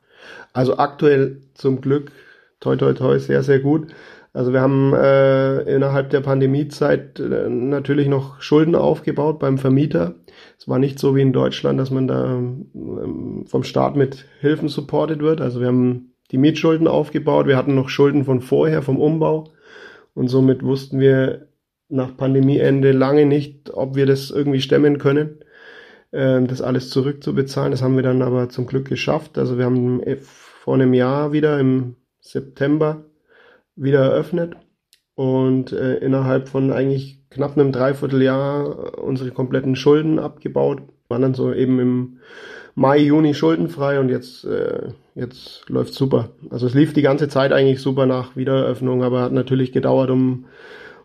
Also 0.53 0.77
aktuell 0.77 1.41
zum 1.53 1.81
Glück, 1.81 2.11
toi 2.59 2.75
toi 2.75 2.93
toi, 2.93 3.19
sehr, 3.19 3.43
sehr 3.43 3.59
gut. 3.59 3.87
Also 4.33 4.53
wir 4.53 4.61
haben 4.61 4.93
äh, 4.93 5.61
innerhalb 5.63 6.11
der 6.11 6.21
Pandemiezeit 6.21 7.19
äh, 7.19 7.49
natürlich 7.49 8.07
noch 8.07 8.39
Schulden 8.39 8.75
aufgebaut 8.75 9.39
beim 9.39 9.57
Vermieter. 9.57 10.15
Es 10.59 10.67
war 10.67 10.77
nicht 10.77 10.99
so 10.99 11.15
wie 11.15 11.21
in 11.21 11.33
Deutschland, 11.33 11.79
dass 11.79 11.89
man 11.89 12.07
da 12.07 12.33
ähm, 12.35 13.45
vom 13.47 13.63
Staat 13.63 13.95
mit 13.95 14.25
Hilfen 14.39 14.69
supported 14.69 15.21
wird. 15.21 15.41
Also 15.41 15.59
wir 15.59 15.67
haben 15.67 16.13
die 16.29 16.37
Mietschulden 16.37 16.87
aufgebaut, 16.87 17.47
wir 17.47 17.57
hatten 17.57 17.73
noch 17.73 17.89
Schulden 17.89 18.25
von 18.25 18.41
vorher, 18.41 18.83
vom 18.83 18.99
Umbau. 18.99 19.45
Und 20.13 20.27
somit 20.27 20.61
wussten 20.63 20.99
wir 20.99 21.47
nach 21.89 22.15
Pandemieende 22.15 22.91
lange 22.91 23.25
nicht, 23.25 23.71
ob 23.73 23.95
wir 23.95 24.05
das 24.05 24.29
irgendwie 24.29 24.61
stemmen 24.61 24.97
können. 24.97 25.39
Ähm, 26.13 26.47
das 26.47 26.61
alles 26.61 26.89
zurückzubezahlen. 26.89 27.71
Das 27.71 27.81
haben 27.81 27.95
wir 27.95 28.03
dann 28.03 28.21
aber 28.21 28.49
zum 28.49 28.65
Glück 28.65 28.87
geschafft. 28.87 29.37
Also 29.37 29.57
wir 29.57 29.65
haben 29.65 30.01
vor 30.23 30.75
einem 30.75 30.93
Jahr 30.93 31.31
wieder 31.31 31.59
im 31.59 31.95
September 32.19 33.05
wieder 33.75 34.01
eröffnet 34.01 34.55
und 35.15 35.71
äh, 35.71 35.95
innerhalb 35.97 36.49
von 36.49 36.71
eigentlich 36.71 37.21
knapp 37.29 37.57
einem 37.57 37.71
Dreivierteljahr 37.71 39.01
unsere 39.03 39.31
kompletten 39.31 39.75
Schulden 39.75 40.19
abgebaut. 40.19 40.81
Waren 41.09 41.21
dann 41.21 41.33
so 41.33 41.53
eben 41.53 41.79
im 41.79 42.19
Mai, 42.75 42.99
Juni 42.99 43.33
schuldenfrei 43.33 43.99
und 43.99 44.09
jetzt, 44.09 44.45
äh, 44.45 44.89
jetzt 45.15 45.67
läuft 45.67 45.93
super. 45.93 46.29
Also 46.49 46.67
es 46.67 46.75
lief 46.75 46.93
die 46.93 47.01
ganze 47.01 47.27
Zeit 47.27 47.51
eigentlich 47.51 47.81
super 47.81 48.05
nach 48.05 48.35
Wiedereröffnung, 48.35 49.03
aber 49.03 49.21
hat 49.21 49.31
natürlich 49.31 49.71
gedauert, 49.71 50.11
um 50.11 50.45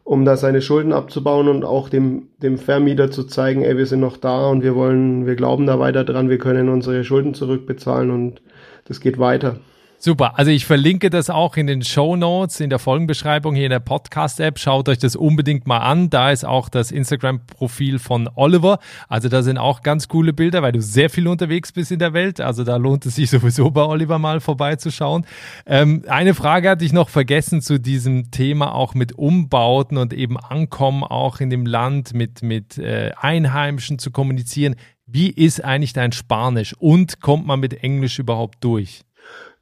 um 0.05 0.25
da 0.25 0.37
seine 0.37 0.63
Schulden 0.63 0.93
abzubauen 0.93 1.49
und 1.49 1.65
auch 1.65 1.89
dem, 1.89 2.29
dem 2.39 2.59
Vermieter 2.59 3.11
zu 3.11 3.25
zeigen, 3.25 3.63
ey, 3.63 3.77
wir 3.77 3.87
sind 3.87 4.01
noch 4.01 4.17
da 4.17 4.49
und 4.49 4.63
wir 4.63 4.75
wollen, 4.75 5.27
wir 5.27 5.37
glauben 5.37 5.67
da 5.67 5.79
weiter 5.79 6.05
dran, 6.05 6.29
wir 6.29 6.39
können 6.39 6.69
unsere 6.69 7.05
Schulden 7.05 7.35
zurückbezahlen 7.35 8.11
und 8.11 8.43
das 8.85 9.01
geht 9.01 9.19
weiter. 9.19 9.59
Super. 10.05 10.37
Also 10.37 10.51
ich 10.51 10.67
verlinke 10.67 11.11
das 11.11 11.31
auch 11.31 11.57
in 11.57 11.69
den 11.69 11.83
Show 11.83 12.17
Notes, 12.17 12.59
in 12.59 12.71
der 12.71 12.81
Folgenbeschreibung 12.81 13.55
hier 13.55 13.67
in 13.67 13.71
der 13.71 13.79
Podcast-App. 13.79 14.59
Schaut 14.59 14.89
euch 14.89 14.99
das 14.99 15.15
unbedingt 15.15 15.69
mal 15.69 15.79
an. 15.79 16.11
Da 16.11 16.33
ist 16.33 16.45
auch 16.45 16.69
das 16.69 16.91
Instagram-Profil 16.91 18.01
von 18.01 18.29
Oliver. 18.35 18.81
Also 19.09 19.29
da 19.29 19.43
sind 19.45 19.59
auch 19.59 19.83
ganz 19.83 20.09
coole 20.09 20.33
Bilder, 20.33 20.61
weil 20.61 20.73
du 20.73 20.83
sehr 20.83 21.09
viel 21.09 21.29
unterwegs 21.29 21.71
bist 21.71 21.93
in 21.93 22.01
der 22.01 22.15
Welt. 22.15 22.41
Also 22.41 22.65
da 22.65 22.79
lohnt 22.79 23.07
es 23.07 23.15
sich 23.15 23.31
sowieso 23.31 23.71
bei 23.71 23.85
Oliver 23.85 24.19
mal 24.19 24.41
vorbeizuschauen. 24.41 25.25
Ähm, 25.67 26.03
eine 26.09 26.35
Frage 26.35 26.71
hatte 26.71 26.85
ich 26.85 26.93
noch 26.93 27.09
vergessen 27.09 27.63
zu 27.63 27.79
diesem 27.79 28.33
Thema 28.33 28.75
auch 28.75 28.95
mit 28.95 29.13
Umbauten 29.13 29.99
und 29.99 30.13
eben 30.13 30.37
Ankommen 30.37 31.05
auch 31.05 31.39
in 31.39 31.49
dem 31.49 31.65
Land 31.65 32.13
mit, 32.13 32.43
mit 32.43 32.77
äh, 32.77 33.13
Einheimischen 33.21 34.01
zu 34.01 34.11
kommunizieren. 34.11 34.75
Wie 35.07 35.31
ist 35.31 35.63
eigentlich 35.63 35.93
dein 35.93 36.11
Spanisch 36.11 36.75
und 36.77 37.21
kommt 37.21 37.47
man 37.47 37.61
mit 37.61 37.85
Englisch 37.85 38.19
überhaupt 38.19 38.65
durch? 38.65 39.03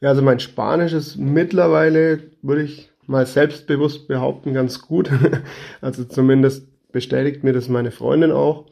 Ja, 0.01 0.11
also 0.11 0.23
mein 0.23 0.41
Spanisch 0.41 0.93
ist 0.93 1.17
mittlerweile, 1.17 2.21
würde 2.43 2.63
ich 2.63 2.91
mal 3.07 3.27
selbstbewusst 3.27 4.09
behaupten, 4.09 4.55
ganz 4.55 4.81
gut. 4.81 5.11
also 5.83 6.05
zumindest 6.05 6.69
bestätigt 6.93 7.45
mir 7.45 7.53
das 7.53 7.69
meine 7.69 7.91
Freundin 7.91 8.33
auch. 8.33 8.67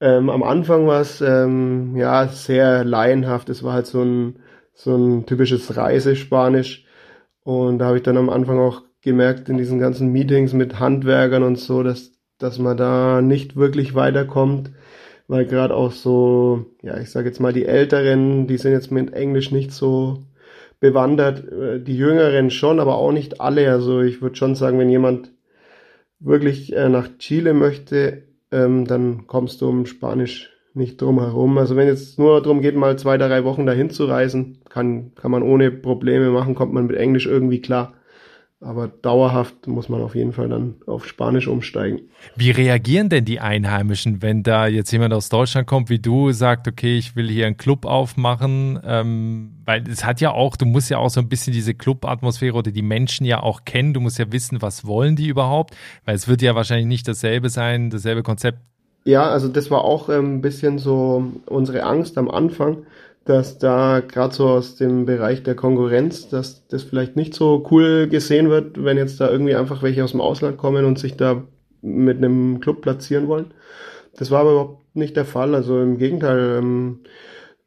Ähm, 0.00 0.30
am 0.30 0.42
Anfang 0.42 0.86
war 0.86 1.00
es 1.00 1.20
ähm, 1.22 1.96
ja 1.96 2.28
sehr 2.28 2.84
laienhaft. 2.84 3.48
Es 3.48 3.62
war 3.62 3.74
halt 3.74 3.86
so 3.86 4.02
ein, 4.02 4.40
so 4.74 4.96
ein 4.96 5.26
typisches 5.26 5.76
Reisespanisch. 5.76 6.84
Und 7.44 7.78
da 7.78 7.86
habe 7.86 7.98
ich 7.98 8.02
dann 8.02 8.16
am 8.18 8.30
Anfang 8.30 8.58
auch 8.58 8.82
gemerkt 9.02 9.48
in 9.48 9.56
diesen 9.58 9.78
ganzen 9.78 10.12
Meetings 10.12 10.52
mit 10.52 10.78
Handwerkern 10.78 11.42
und 11.42 11.56
so, 11.58 11.82
dass, 11.82 12.12
dass 12.38 12.58
man 12.58 12.76
da 12.76 13.22
nicht 13.22 13.56
wirklich 13.56 13.94
weiterkommt 13.94 14.72
weil 15.28 15.46
gerade 15.46 15.76
auch 15.76 15.92
so, 15.92 16.66
ja, 16.82 16.98
ich 16.98 17.10
sage 17.10 17.28
jetzt 17.28 17.38
mal, 17.40 17.52
die 17.52 17.64
Älteren, 17.64 18.48
die 18.48 18.58
sind 18.58 18.72
jetzt 18.72 18.90
mit 18.90 19.12
Englisch 19.14 19.52
nicht 19.52 19.70
so 19.70 20.24
bewandert, 20.80 21.44
äh, 21.52 21.80
die 21.80 21.96
Jüngeren 21.96 22.50
schon, 22.50 22.80
aber 22.80 22.96
auch 22.96 23.12
nicht 23.12 23.40
alle. 23.40 23.70
Also 23.70 24.00
ich 24.00 24.20
würde 24.22 24.36
schon 24.36 24.54
sagen, 24.54 24.78
wenn 24.78 24.90
jemand 24.90 25.32
wirklich 26.18 26.74
äh, 26.74 26.88
nach 26.88 27.08
Chile 27.18 27.54
möchte, 27.54 28.24
ähm, 28.50 28.86
dann 28.86 29.26
kommst 29.26 29.60
du 29.60 29.68
um 29.68 29.86
Spanisch 29.86 30.50
nicht 30.74 31.00
drum 31.00 31.20
herum. 31.20 31.58
Also 31.58 31.76
wenn 31.76 31.86
jetzt 31.86 32.18
nur 32.18 32.40
darum 32.42 32.60
geht, 32.60 32.76
mal 32.76 32.98
zwei, 32.98 33.18
drei 33.18 33.44
Wochen 33.44 33.66
dahin 33.66 33.90
zu 33.90 34.06
reisen, 34.06 34.58
kann, 34.68 35.12
kann 35.14 35.30
man 35.30 35.42
ohne 35.42 35.70
Probleme 35.70 36.30
machen, 36.30 36.54
kommt 36.54 36.72
man 36.72 36.86
mit 36.86 36.96
Englisch 36.96 37.26
irgendwie 37.26 37.60
klar. 37.60 37.94
Aber 38.62 38.88
dauerhaft 38.88 39.66
muss 39.66 39.88
man 39.88 40.02
auf 40.02 40.14
jeden 40.14 40.34
Fall 40.34 40.50
dann 40.50 40.74
auf 40.86 41.06
Spanisch 41.06 41.48
umsteigen. 41.48 42.02
Wie 42.36 42.50
reagieren 42.50 43.08
denn 43.08 43.24
die 43.24 43.40
Einheimischen, 43.40 44.20
wenn 44.20 44.42
da 44.42 44.66
jetzt 44.66 44.90
jemand 44.92 45.14
aus 45.14 45.30
Deutschland 45.30 45.66
kommt 45.66 45.88
wie 45.88 45.98
du, 45.98 46.32
sagt, 46.32 46.68
okay, 46.68 46.98
ich 46.98 47.16
will 47.16 47.30
hier 47.30 47.46
einen 47.46 47.56
Club 47.56 47.86
aufmachen? 47.86 48.78
Ähm, 48.84 49.52
weil 49.64 49.88
es 49.88 50.04
hat 50.04 50.20
ja 50.20 50.32
auch, 50.32 50.56
du 50.56 50.66
musst 50.66 50.90
ja 50.90 50.98
auch 50.98 51.08
so 51.08 51.20
ein 51.20 51.30
bisschen 51.30 51.54
diese 51.54 51.72
Club-Atmosphäre 51.72 52.54
oder 52.54 52.70
die 52.70 52.82
Menschen 52.82 53.24
ja 53.24 53.42
auch 53.42 53.64
kennen. 53.64 53.94
Du 53.94 54.00
musst 54.00 54.18
ja 54.18 54.30
wissen, 54.30 54.60
was 54.60 54.84
wollen 54.84 55.16
die 55.16 55.28
überhaupt? 55.28 55.74
Weil 56.04 56.14
es 56.14 56.28
wird 56.28 56.42
ja 56.42 56.54
wahrscheinlich 56.54 56.86
nicht 56.86 57.08
dasselbe 57.08 57.48
sein, 57.48 57.88
dasselbe 57.88 58.22
Konzept. 58.22 58.58
Ja, 59.04 59.30
also 59.30 59.48
das 59.48 59.70
war 59.70 59.84
auch 59.84 60.10
ähm, 60.10 60.36
ein 60.36 60.40
bisschen 60.42 60.78
so 60.78 61.32
unsere 61.46 61.84
Angst 61.84 62.18
am 62.18 62.30
Anfang 62.30 62.84
dass 63.30 63.58
da 63.58 64.00
gerade 64.00 64.34
so 64.34 64.48
aus 64.48 64.76
dem 64.76 65.06
Bereich 65.06 65.42
der 65.42 65.54
Konkurrenz, 65.54 66.28
dass 66.28 66.66
das 66.66 66.82
vielleicht 66.82 67.16
nicht 67.16 67.34
so 67.34 67.64
cool 67.70 68.08
gesehen 68.08 68.50
wird, 68.50 68.82
wenn 68.84 68.96
jetzt 68.96 69.20
da 69.20 69.30
irgendwie 69.30 69.54
einfach 69.54 69.82
welche 69.82 70.02
aus 70.04 70.10
dem 70.10 70.20
Ausland 70.20 70.58
kommen 70.58 70.84
und 70.84 70.98
sich 70.98 71.16
da 71.16 71.42
mit 71.80 72.18
einem 72.18 72.60
Club 72.60 72.82
platzieren 72.82 73.28
wollen. 73.28 73.54
Das 74.16 74.30
war 74.30 74.40
aber 74.40 74.50
überhaupt 74.50 74.96
nicht 74.96 75.16
der 75.16 75.24
Fall. 75.24 75.54
Also 75.54 75.80
im 75.80 75.96
Gegenteil, 75.96 76.58
ähm, 76.58 77.00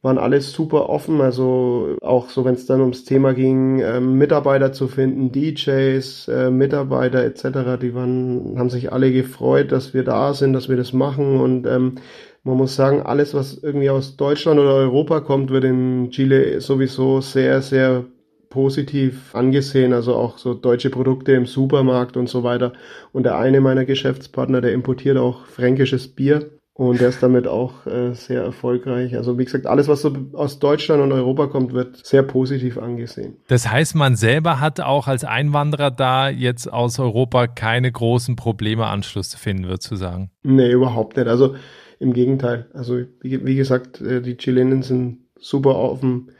waren 0.03 0.17
alles 0.17 0.51
super 0.51 0.89
offen. 0.89 1.21
Also 1.21 1.97
auch 2.01 2.29
so, 2.29 2.45
wenn 2.45 2.55
es 2.55 2.67
dann 2.67 2.81
ums 2.81 3.05
Thema 3.05 3.33
ging, 3.33 3.79
ähm, 3.79 4.17
Mitarbeiter 4.17 4.73
zu 4.73 4.87
finden, 4.87 5.31
DJs, 5.31 6.27
äh, 6.27 6.51
Mitarbeiter 6.51 7.23
etc., 7.23 7.81
die 7.81 7.95
waren, 7.95 8.55
haben 8.59 8.69
sich 8.69 8.91
alle 8.91 9.11
gefreut, 9.11 9.71
dass 9.71 9.93
wir 9.93 10.03
da 10.03 10.33
sind, 10.33 10.53
dass 10.53 10.69
wir 10.69 10.77
das 10.77 10.93
machen 10.93 11.39
und 11.39 11.65
ähm, 11.65 11.95
man 12.43 12.57
muss 12.57 12.75
sagen, 12.75 13.01
alles, 13.01 13.33
was 13.33 13.57
irgendwie 13.57 13.89
aus 13.89 14.17
Deutschland 14.17 14.59
oder 14.59 14.75
Europa 14.75 15.21
kommt, 15.21 15.49
wird 15.49 15.63
in 15.63 16.09
Chile 16.11 16.59
sowieso 16.59 17.21
sehr, 17.21 17.61
sehr 17.61 18.05
positiv 18.49 19.33
angesehen, 19.33 19.93
also 19.93 20.15
auch 20.15 20.37
so 20.37 20.53
deutsche 20.53 20.91
Produkte 20.91 21.31
im 21.31 21.47
Supermarkt 21.47 22.17
und 22.17 22.29
so 22.29 22.43
weiter. 22.43 22.73
Und 23.11 23.23
der 23.23 23.37
eine 23.37 23.61
meiner 23.61 23.85
Geschäftspartner, 23.85 24.61
der 24.61 24.73
importiert 24.73 25.17
auch 25.17 25.45
fränkisches 25.47 26.07
Bier 26.07 26.51
und 26.75 27.01
der 27.01 27.09
ist 27.09 27.23
damit 27.23 27.47
auch 27.47 27.85
äh, 27.87 28.13
sehr 28.13 28.43
erfolgreich. 28.43 29.15
Also 29.15 29.39
wie 29.39 29.45
gesagt, 29.45 29.65
alles, 29.65 29.87
was 29.87 30.01
so 30.01 30.15
aus 30.33 30.59
Deutschland 30.59 31.01
und 31.01 31.11
Europa 31.11 31.47
kommt, 31.47 31.73
wird 31.73 32.05
sehr 32.05 32.23
positiv 32.23 32.77
angesehen. 32.77 33.37
Das 33.47 33.71
heißt, 33.71 33.95
man 33.95 34.15
selber 34.15 34.59
hat 34.59 34.79
auch 34.79 35.07
als 35.07 35.23
Einwanderer 35.23 35.91
da 35.91 36.29
jetzt 36.29 36.71
aus 36.71 36.99
Europa 36.99 37.47
keine 37.47 37.91
großen 37.91 38.35
Probleme, 38.35 38.85
Anschluss 38.85 39.29
zu 39.29 39.37
finden, 39.37 39.67
würdest 39.67 39.89
du 39.89 39.95
sagen? 39.95 40.29
Nee, 40.43 40.71
überhaupt 40.71 41.17
nicht. 41.17 41.27
Also 41.27 41.55
im 41.99 42.13
Gegenteil. 42.13 42.67
Also 42.73 43.01
wie, 43.21 43.45
wie 43.45 43.55
gesagt, 43.55 44.01
äh, 44.01 44.21
die 44.21 44.37
Chilenen 44.37 44.83
sind 44.83 45.19
super 45.39 45.75
offen 45.75 46.31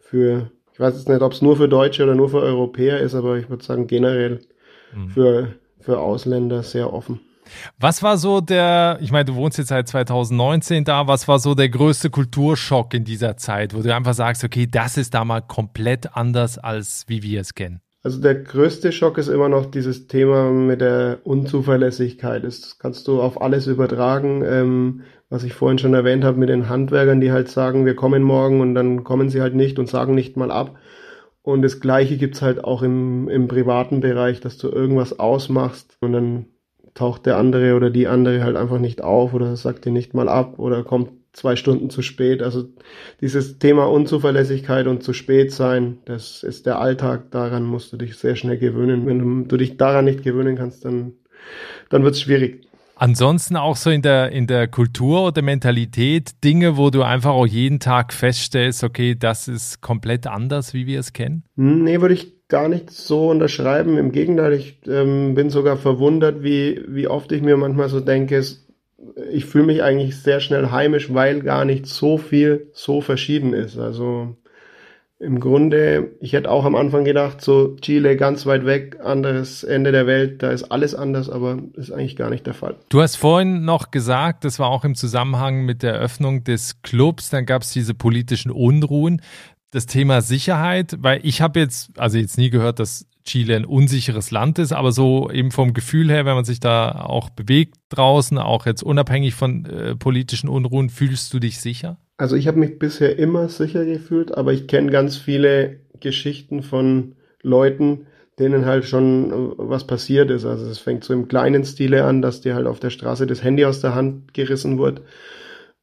für, 0.00 0.50
ich 0.72 0.80
weiß 0.80 0.94
jetzt 0.94 1.08
nicht, 1.08 1.22
ob 1.22 1.32
es 1.32 1.42
nur 1.42 1.56
für 1.56 1.68
Deutsche 1.68 2.02
oder 2.02 2.14
nur 2.14 2.28
für 2.28 2.40
Europäer 2.40 3.00
ist, 3.00 3.14
aber 3.14 3.38
ich 3.38 3.48
würde 3.48 3.64
sagen 3.64 3.86
generell 3.86 4.40
mhm. 4.94 5.08
für, 5.08 5.54
für 5.80 5.98
Ausländer 5.98 6.62
sehr 6.62 6.92
offen. 6.92 7.20
Was 7.78 8.02
war 8.02 8.18
so 8.18 8.40
der, 8.40 8.98
ich 9.00 9.10
meine, 9.10 9.24
du 9.24 9.34
wohnst 9.34 9.58
jetzt 9.58 9.68
seit 9.68 9.88
2019 9.88 10.84
da, 10.84 11.06
was 11.08 11.26
war 11.28 11.38
so 11.38 11.54
der 11.54 11.68
größte 11.68 12.10
Kulturschock 12.10 12.94
in 12.94 13.04
dieser 13.04 13.36
Zeit, 13.36 13.74
wo 13.74 13.82
du 13.82 13.94
einfach 13.94 14.14
sagst, 14.14 14.44
okay, 14.44 14.66
das 14.70 14.96
ist 14.96 15.14
da 15.14 15.24
mal 15.24 15.40
komplett 15.40 16.16
anders, 16.16 16.58
als 16.58 17.04
wie 17.08 17.22
wir 17.22 17.40
es 17.40 17.54
kennen? 17.54 17.80
Also 18.04 18.20
der 18.20 18.34
größte 18.34 18.90
Schock 18.90 19.16
ist 19.18 19.28
immer 19.28 19.48
noch 19.48 19.66
dieses 19.66 20.08
Thema 20.08 20.50
mit 20.50 20.80
der 20.80 21.20
Unzuverlässigkeit. 21.22 22.42
Das 22.42 22.78
kannst 22.78 23.06
du 23.06 23.22
auf 23.22 23.40
alles 23.40 23.68
übertragen, 23.68 24.42
ähm, 24.44 25.02
was 25.30 25.44
ich 25.44 25.54
vorhin 25.54 25.78
schon 25.78 25.94
erwähnt 25.94 26.24
habe 26.24 26.38
mit 26.38 26.48
den 26.48 26.68
Handwerkern, 26.68 27.20
die 27.20 27.30
halt 27.30 27.48
sagen, 27.48 27.86
wir 27.86 27.94
kommen 27.94 28.24
morgen 28.24 28.60
und 28.60 28.74
dann 28.74 29.04
kommen 29.04 29.30
sie 29.30 29.40
halt 29.40 29.54
nicht 29.54 29.78
und 29.78 29.88
sagen 29.88 30.14
nicht 30.16 30.36
mal 30.36 30.50
ab. 30.50 30.76
Und 31.42 31.62
das 31.62 31.80
Gleiche 31.80 32.16
gibt's 32.18 32.42
halt 32.42 32.64
auch 32.64 32.82
im, 32.82 33.28
im 33.28 33.48
privaten 33.48 34.00
Bereich, 34.00 34.40
dass 34.40 34.58
du 34.58 34.68
irgendwas 34.68 35.18
ausmachst 35.20 35.96
und 36.00 36.12
dann 36.12 36.46
taucht 36.94 37.26
der 37.26 37.36
andere 37.38 37.74
oder 37.74 37.90
die 37.90 38.08
andere 38.08 38.42
halt 38.44 38.56
einfach 38.56 38.78
nicht 38.78 39.02
auf 39.02 39.32
oder 39.32 39.56
sagt 39.56 39.84
dir 39.84 39.92
nicht 39.92 40.12
mal 40.14 40.28
ab 40.28 40.58
oder 40.58 40.84
kommt 40.84 41.10
zwei 41.32 41.56
Stunden 41.56 41.90
zu 41.90 42.02
spät. 42.02 42.42
Also 42.42 42.68
dieses 43.20 43.58
Thema 43.58 43.86
Unzuverlässigkeit 43.86 44.86
und 44.86 45.02
zu 45.02 45.12
spät 45.12 45.52
sein, 45.52 45.98
das 46.04 46.42
ist 46.42 46.66
der 46.66 46.78
Alltag. 46.78 47.30
Daran 47.30 47.64
musst 47.64 47.92
du 47.92 47.96
dich 47.96 48.16
sehr 48.16 48.36
schnell 48.36 48.58
gewöhnen. 48.58 49.06
Wenn 49.06 49.48
du 49.48 49.56
dich 49.56 49.76
daran 49.76 50.04
nicht 50.04 50.22
gewöhnen 50.22 50.56
kannst, 50.56 50.84
dann, 50.84 51.12
dann 51.88 52.04
wird 52.04 52.14
es 52.14 52.20
schwierig. 52.20 52.66
Ansonsten 53.02 53.56
auch 53.56 53.74
so 53.74 53.90
in 53.90 54.02
der, 54.02 54.30
in 54.30 54.46
der 54.46 54.68
Kultur 54.68 55.26
oder 55.26 55.42
Mentalität 55.42 56.44
Dinge, 56.44 56.76
wo 56.76 56.90
du 56.90 57.02
einfach 57.02 57.32
auch 57.32 57.46
jeden 57.46 57.80
Tag 57.80 58.12
feststellst, 58.12 58.84
okay, 58.84 59.16
das 59.18 59.48
ist 59.48 59.80
komplett 59.80 60.28
anders, 60.28 60.72
wie 60.72 60.86
wir 60.86 61.00
es 61.00 61.12
kennen? 61.12 61.42
Nee, 61.56 62.00
würde 62.00 62.14
ich 62.14 62.46
gar 62.46 62.68
nicht 62.68 62.90
so 62.90 63.30
unterschreiben. 63.30 63.96
Im 63.96 64.12
Gegenteil, 64.12 64.52
ich 64.52 64.78
ähm, 64.86 65.34
bin 65.34 65.48
sogar 65.50 65.78
verwundert, 65.78 66.44
wie, 66.44 66.80
wie 66.86 67.08
oft 67.08 67.32
ich 67.32 67.42
mir 67.42 67.56
manchmal 67.56 67.88
so 67.88 67.98
denke, 67.98 68.36
es 68.36 68.61
ich 69.30 69.44
fühle 69.44 69.64
mich 69.64 69.82
eigentlich 69.82 70.20
sehr 70.20 70.40
schnell 70.40 70.70
heimisch, 70.70 71.12
weil 71.12 71.40
gar 71.40 71.64
nicht 71.64 71.86
so 71.86 72.18
viel 72.18 72.70
so 72.72 73.00
verschieden 73.00 73.52
ist. 73.52 73.78
Also 73.78 74.36
im 75.22 75.38
Grunde, 75.38 76.10
ich 76.20 76.32
hätte 76.32 76.50
auch 76.50 76.64
am 76.64 76.74
Anfang 76.74 77.04
gedacht, 77.04 77.40
so 77.40 77.76
Chile 77.76 78.16
ganz 78.16 78.44
weit 78.44 78.66
weg, 78.66 78.98
anderes 79.04 79.62
Ende 79.62 79.92
der 79.92 80.08
Welt, 80.08 80.42
da 80.42 80.50
ist 80.50 80.64
alles 80.64 80.96
anders, 80.96 81.30
aber 81.30 81.58
ist 81.74 81.92
eigentlich 81.92 82.16
gar 82.16 82.28
nicht 82.28 82.44
der 82.44 82.54
Fall. 82.54 82.74
Du 82.88 83.00
hast 83.00 83.16
vorhin 83.16 83.64
noch 83.64 83.92
gesagt, 83.92 84.44
das 84.44 84.58
war 84.58 84.68
auch 84.68 84.84
im 84.84 84.96
Zusammenhang 84.96 85.64
mit 85.64 85.84
der 85.84 85.94
Eröffnung 85.94 86.42
des 86.42 86.82
Clubs, 86.82 87.30
dann 87.30 87.46
gab 87.46 87.62
es 87.62 87.72
diese 87.72 87.94
politischen 87.94 88.50
Unruhen. 88.50 89.22
Das 89.70 89.86
Thema 89.86 90.22
Sicherheit, 90.22 90.96
weil 90.98 91.20
ich 91.22 91.40
habe 91.40 91.60
jetzt, 91.60 91.90
also 91.96 92.18
jetzt 92.18 92.36
nie 92.36 92.50
gehört, 92.50 92.80
dass 92.80 93.06
Chile 93.24 93.56
ein 93.56 93.64
unsicheres 93.64 94.30
Land 94.30 94.58
ist, 94.58 94.72
aber 94.72 94.92
so 94.92 95.30
eben 95.30 95.50
vom 95.50 95.74
Gefühl 95.74 96.10
her, 96.10 96.24
wenn 96.24 96.34
man 96.34 96.44
sich 96.44 96.60
da 96.60 96.92
auch 96.92 97.30
bewegt 97.30 97.76
draußen, 97.90 98.38
auch 98.38 98.66
jetzt 98.66 98.82
unabhängig 98.82 99.34
von 99.34 99.64
äh, 99.66 99.94
politischen 99.94 100.48
Unruhen, 100.48 100.90
fühlst 100.90 101.32
du 101.32 101.38
dich 101.38 101.60
sicher? 101.60 101.98
Also 102.16 102.36
ich 102.36 102.46
habe 102.46 102.58
mich 102.58 102.78
bisher 102.78 103.18
immer 103.18 103.48
sicher 103.48 103.84
gefühlt, 103.84 104.36
aber 104.36 104.52
ich 104.52 104.66
kenne 104.66 104.90
ganz 104.90 105.16
viele 105.16 105.80
Geschichten 106.00 106.62
von 106.62 107.16
Leuten, 107.42 108.06
denen 108.38 108.66
halt 108.66 108.84
schon 108.84 109.30
äh, 109.30 109.54
was 109.56 109.86
passiert 109.86 110.30
ist. 110.30 110.44
Also 110.44 110.66
es 110.66 110.78
fängt 110.78 111.04
so 111.04 111.12
im 111.12 111.28
kleinen 111.28 111.64
Stile 111.64 112.04
an, 112.04 112.22
dass 112.22 112.40
dir 112.40 112.54
halt 112.54 112.66
auf 112.66 112.80
der 112.80 112.90
Straße 112.90 113.26
das 113.26 113.42
Handy 113.42 113.64
aus 113.64 113.80
der 113.80 113.94
Hand 113.94 114.34
gerissen 114.34 114.78
wird. 114.78 115.02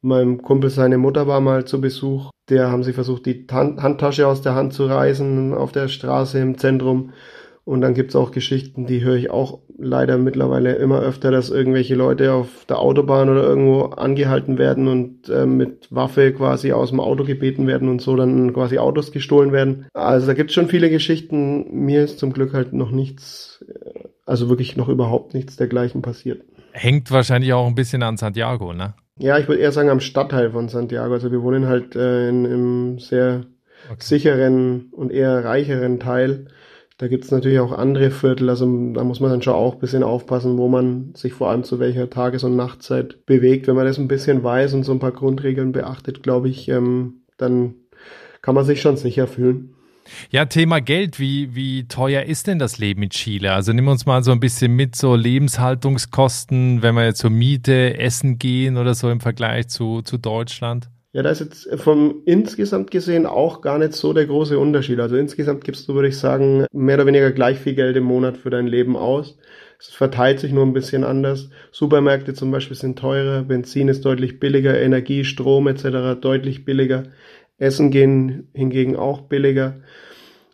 Meinem 0.01 0.41
Kumpel 0.41 0.69
seine 0.69 0.97
Mutter 0.97 1.27
war 1.27 1.41
mal 1.41 1.65
zu 1.65 1.81
Besuch. 1.81 2.29
Der 2.49 2.71
haben 2.71 2.83
sie 2.83 2.93
versucht, 2.93 3.25
die 3.25 3.45
Handtasche 3.51 4.27
aus 4.27 4.41
der 4.41 4.55
Hand 4.55 4.73
zu 4.73 4.85
reißen 4.85 5.53
auf 5.53 5.71
der 5.71 5.88
Straße 5.88 6.39
im 6.39 6.57
Zentrum. 6.57 7.12
Und 7.65 7.81
dann 7.81 7.93
gibt's 7.93 8.15
auch 8.15 8.31
Geschichten, 8.31 8.88
die 8.88 9.03
höre 9.03 9.15
ich 9.15 9.29
auch 9.29 9.59
leider 9.77 10.17
mittlerweile 10.17 10.73
immer 10.73 11.01
öfter, 11.01 11.29
dass 11.29 11.51
irgendwelche 11.51 11.93
Leute 11.93 12.33
auf 12.33 12.65
der 12.67 12.79
Autobahn 12.79 13.29
oder 13.29 13.43
irgendwo 13.43 13.83
angehalten 13.83 14.57
werden 14.57 14.88
und 14.88 15.29
äh, 15.29 15.45
mit 15.45 15.88
Waffe 15.91 16.33
quasi 16.33 16.71
aus 16.71 16.89
dem 16.89 16.99
Auto 16.99 17.25
gebeten 17.25 17.67
werden 17.67 17.88
und 17.88 18.01
so 18.01 18.15
dann 18.15 18.53
quasi 18.53 18.79
Autos 18.79 19.12
gestohlen 19.12 19.51
werden. 19.51 19.85
Also 19.93 20.25
da 20.25 20.33
gibt's 20.33 20.55
schon 20.55 20.67
viele 20.67 20.89
Geschichten. 20.89 21.85
Mir 21.85 22.03
ist 22.03 22.17
zum 22.17 22.33
Glück 22.33 22.53
halt 22.53 22.73
noch 22.73 22.89
nichts, 22.89 23.63
äh, 23.67 24.07
also 24.25 24.49
wirklich 24.49 24.75
noch 24.75 24.89
überhaupt 24.89 25.35
nichts 25.35 25.55
dergleichen 25.55 26.01
passiert. 26.01 26.41
Hängt 26.71 27.12
wahrscheinlich 27.12 27.53
auch 27.53 27.67
ein 27.67 27.75
bisschen 27.75 28.01
an 28.01 28.17
Santiago, 28.17 28.73
ne? 28.73 28.95
Ja, 29.19 29.38
ich 29.38 29.47
würde 29.49 29.62
eher 29.62 29.73
sagen 29.73 29.89
am 29.89 29.99
Stadtteil 29.99 30.51
von 30.51 30.69
Santiago. 30.69 31.13
Also 31.13 31.32
wir 31.32 31.41
wohnen 31.43 31.67
halt 31.67 31.95
äh, 31.95 32.29
in 32.29 32.45
einem 32.45 32.99
sehr 32.99 33.43
okay. 33.88 33.97
sicheren 33.99 34.88
und 34.91 35.12
eher 35.12 35.43
reicheren 35.43 35.99
Teil. 35.99 36.47
Da 36.97 37.08
gibt's 37.08 37.29
natürlich 37.29 37.60
auch 37.60 37.71
andere 37.71 38.12
Viertel, 38.12 38.49
also 38.49 38.65
da 38.93 39.05
muss 39.05 39.21
man 39.21 39.29
dann 39.32 39.41
schon 39.41 39.53
auch 39.53 39.75
ein 39.75 39.79
bisschen 39.79 40.03
aufpassen, 40.03 40.58
wo 40.58 40.67
man 40.67 41.13
sich 41.15 41.32
vor 41.32 41.49
allem 41.49 41.63
zu 41.63 41.79
welcher 41.79 42.10
Tages- 42.10 42.43
und 42.43 42.58
Nachtzeit 42.58 43.25
bewegt. 43.25 43.67
Wenn 43.67 43.75
man 43.75 43.86
das 43.86 43.97
ein 43.97 44.10
bisschen 44.10 44.43
weiß 44.43 44.73
und 44.73 44.84
so 44.84 44.91
ein 44.91 44.99
paar 44.99 45.13
Grundregeln 45.13 45.71
beachtet, 45.71 46.23
glaube 46.23 46.49
ich, 46.49 46.67
ähm, 46.67 47.21
dann 47.38 47.75
kann 48.41 48.55
man 48.55 48.65
sich 48.65 48.82
schon 48.82 48.97
sicher 48.97 49.27
fühlen. 49.27 49.75
Ja, 50.31 50.45
Thema 50.45 50.79
Geld. 50.81 51.19
Wie, 51.19 51.55
wie 51.55 51.87
teuer 51.87 52.23
ist 52.23 52.47
denn 52.47 52.59
das 52.59 52.77
Leben 52.77 53.03
in 53.03 53.09
Chile? 53.09 53.53
Also 53.53 53.73
nimm 53.73 53.87
uns 53.87 54.05
mal 54.05 54.23
so 54.23 54.31
ein 54.31 54.39
bisschen 54.39 54.75
mit, 54.75 54.95
so 54.95 55.15
Lebenshaltungskosten, 55.15 56.81
wenn 56.81 56.95
wir 56.95 57.05
jetzt 57.05 57.19
zur 57.19 57.29
Miete, 57.29 57.97
Essen 57.97 58.39
gehen 58.39 58.77
oder 58.77 58.93
so 58.93 59.09
im 59.09 59.19
Vergleich 59.19 59.67
zu, 59.67 60.01
zu 60.01 60.17
Deutschland. 60.17 60.89
Ja, 61.11 61.23
da 61.23 61.31
ist 61.31 61.39
jetzt 61.39 61.67
vom 61.81 62.21
insgesamt 62.25 62.91
gesehen 62.91 63.25
auch 63.25 63.61
gar 63.61 63.79
nicht 63.79 63.93
so 63.93 64.13
der 64.13 64.27
große 64.27 64.59
Unterschied. 64.59 64.99
Also 64.99 65.17
insgesamt 65.17 65.63
gibst 65.63 65.89
du, 65.89 65.95
würde 65.95 66.09
ich 66.09 66.17
sagen, 66.17 66.67
mehr 66.71 66.97
oder 66.97 67.07
weniger 67.07 67.31
gleich 67.31 67.57
viel 67.57 67.73
Geld 67.73 67.97
im 67.97 68.03
Monat 68.03 68.37
für 68.37 68.51
dein 68.51 68.67
Leben 68.67 68.95
aus. 68.95 69.35
Es 69.79 69.87
verteilt 69.87 70.39
sich 70.39 70.51
nur 70.51 70.65
ein 70.65 70.73
bisschen 70.73 71.03
anders. 71.03 71.49
Supermärkte 71.71 72.33
zum 72.33 72.51
Beispiel 72.51 72.77
sind 72.77 72.99
teurer, 72.99 73.43
Benzin 73.43 73.87
ist 73.87 74.05
deutlich 74.05 74.39
billiger, 74.39 74.79
Energie, 74.79 75.23
Strom 75.23 75.67
etc. 75.67 76.19
deutlich 76.21 76.63
billiger. 76.63 77.03
Essen 77.59 77.91
gehen 77.91 78.47
hingegen 78.53 78.95
auch 78.95 79.21
billiger. 79.21 79.75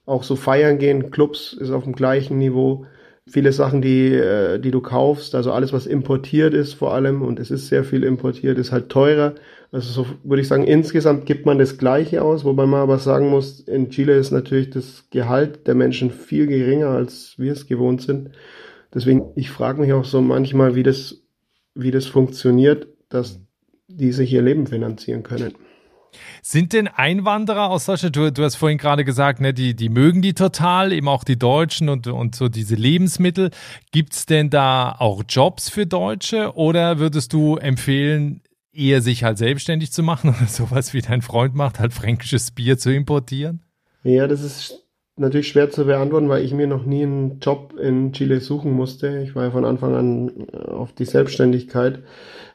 Auch 0.05 0.23
so 0.23 0.35
feiern 0.35 0.77
gehen, 0.77 1.09
Clubs 1.11 1.53
ist 1.53 1.71
auf 1.71 1.83
dem 1.83 1.93
gleichen 1.93 2.37
Niveau 2.37 2.85
viele 3.27 3.51
Sachen, 3.51 3.81
die, 3.81 4.13
äh, 4.13 4.59
die 4.59 4.71
du 4.71 4.81
kaufst, 4.81 5.35
also 5.35 5.51
alles, 5.51 5.73
was 5.73 5.87
importiert 5.87 6.53
ist 6.53 6.73
vor 6.73 6.93
allem, 6.93 7.21
und 7.21 7.39
es 7.39 7.49
ist 7.49 7.67
sehr 7.67 7.83
viel 7.83 8.03
importiert, 8.03 8.57
ist 8.57 8.71
halt 8.71 8.89
teurer. 8.89 9.33
Also 9.71 10.03
so 10.03 10.07
würde 10.23 10.41
ich 10.41 10.47
sagen, 10.47 10.63
insgesamt 10.63 11.25
gibt 11.25 11.45
man 11.45 11.57
das 11.57 11.77
Gleiche 11.77 12.21
aus, 12.21 12.45
wobei 12.45 12.65
man 12.65 12.81
aber 12.81 12.99
sagen 12.99 13.29
muss, 13.29 13.59
in 13.61 13.89
Chile 13.89 14.15
ist 14.15 14.31
natürlich 14.31 14.69
das 14.69 15.05
Gehalt 15.09 15.67
der 15.67 15.75
Menschen 15.75 16.11
viel 16.11 16.47
geringer, 16.47 16.89
als 16.89 17.33
wir 17.37 17.51
es 17.51 17.65
gewohnt 17.65 18.01
sind. 18.01 18.29
Deswegen, 18.93 19.31
ich 19.35 19.49
frage 19.49 19.81
mich 19.81 19.91
auch 19.91 20.05
so 20.05 20.21
manchmal, 20.21 20.75
wie 20.75 20.83
das, 20.83 21.23
wie 21.73 21.91
das 21.91 22.05
funktioniert, 22.05 22.87
dass 23.09 23.41
die 23.87 24.11
sich 24.11 24.31
ihr 24.31 24.41
Leben 24.41 24.67
finanzieren 24.67 25.23
können. 25.23 25.55
Sind 26.41 26.73
denn 26.73 26.88
Einwanderer 26.88 27.69
aus 27.69 27.86
Deutschland, 27.86 28.15
du, 28.15 28.32
du 28.32 28.43
hast 28.43 28.56
vorhin 28.56 28.78
gerade 28.78 29.06
gesagt, 29.06 29.41
ne, 29.41 29.54
die, 29.54 29.75
die 29.75 29.89
mögen 29.89 30.21
die 30.21 30.34
total, 30.34 30.93
eben 30.93 31.08
auch 31.08 31.23
die 31.23 31.38
Deutschen 31.38 31.89
und, 31.89 32.08
und 32.08 32.36
so 32.36 32.49
diese 32.49 32.75
Lebensmittel. 32.75 33.51
Gibt 33.91 34.13
es 34.13 34.25
denn 34.25 34.49
da 34.49 34.95
auch 34.97 35.23
Jobs 35.28 35.69
für 35.69 35.86
Deutsche 35.86 36.56
oder 36.56 36.99
würdest 36.99 37.34
du 37.34 37.58
empfehlen, 37.58 38.41
eher 38.75 39.01
sich 39.01 39.23
halt 39.23 39.38
selbstständig 39.38 39.91
zu 39.91 40.04
machen 40.04 40.30
oder 40.38 40.47
sowas 40.47 40.93
wie 40.93 41.01
dein 41.01 41.21
Freund 41.21 41.56
macht, 41.56 41.80
halt 41.80 41.93
fränkisches 41.93 42.51
Bier 42.51 42.78
zu 42.78 42.91
importieren? 42.91 43.62
Ja, 44.04 44.28
das 44.28 44.41
ist 44.41 44.86
natürlich 45.17 45.47
schwer 45.47 45.69
zu 45.69 45.86
beantworten, 45.86 46.30
weil 46.30 46.43
ich 46.43 46.54
mir 46.54 46.67
noch 46.67 46.86
nie 46.86 47.04
einen 47.04 47.39
Job 47.39 47.73
in 47.80 48.12
Chile 48.13 48.41
suchen 48.41 48.71
musste. 48.71 49.19
Ich 49.19 49.36
war 49.36 49.45
ja 49.45 49.51
von 49.51 49.65
Anfang 49.65 49.95
an 49.95 50.49
auf 50.67 50.93
die 50.93 51.06
Selbstständigkeit. 51.06 52.04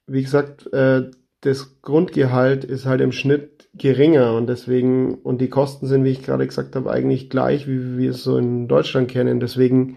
Wie 0.07 0.23
gesagt, 0.23 0.73
äh, 0.73 1.11
das 1.41 1.81
Grundgehalt 1.83 2.65
ist 2.65 2.87
halt 2.87 3.01
im 3.01 3.13
Schnitt 3.13 3.69
geringer 3.75 4.35
und 4.35 4.47
deswegen, 4.49 5.15
und 5.15 5.41
die 5.41 5.49
Kosten 5.49 5.87
sind, 5.87 6.05
wie 6.05 6.11
ich 6.11 6.23
gerade 6.23 6.47
gesagt 6.47 6.77
habe, 6.77 6.91
eigentlich 6.91 7.31
gleich, 7.31 7.67
wie 7.67 7.97
wir 7.97 8.11
es 8.11 8.23
so 8.23 8.37
in 8.37 8.69
Deutschland 8.69 9.09
kennen. 9.09 9.41
Deswegen, 9.41 9.97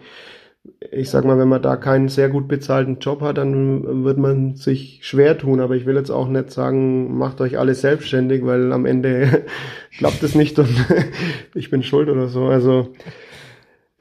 ich 0.91 1.09
sag 1.09 1.25
mal, 1.25 1.37
wenn 1.37 1.49
man 1.49 1.61
da 1.61 1.75
keinen 1.75 2.07
sehr 2.07 2.29
gut 2.29 2.47
bezahlten 2.47 2.99
Job 2.99 3.21
hat, 3.21 3.37
dann 3.37 4.05
wird 4.05 4.17
man 4.17 4.55
sich 4.55 4.99
schwer 5.03 5.37
tun. 5.37 5.59
Aber 5.59 5.75
ich 5.75 5.85
will 5.85 5.95
jetzt 5.95 6.11
auch 6.11 6.29
nicht 6.29 6.51
sagen, 6.51 7.17
macht 7.17 7.41
euch 7.41 7.57
alle 7.57 7.75
selbstständig, 7.75 8.45
weil 8.45 8.71
am 8.71 8.85
Ende 8.85 9.43
klappt 9.97 10.23
es 10.23 10.35
nicht 10.35 10.59
und 10.59 10.69
ich 11.55 11.69
bin 11.69 11.83
schuld 11.83 12.07
oder 12.07 12.29
so. 12.29 12.45
Also, 12.45 12.93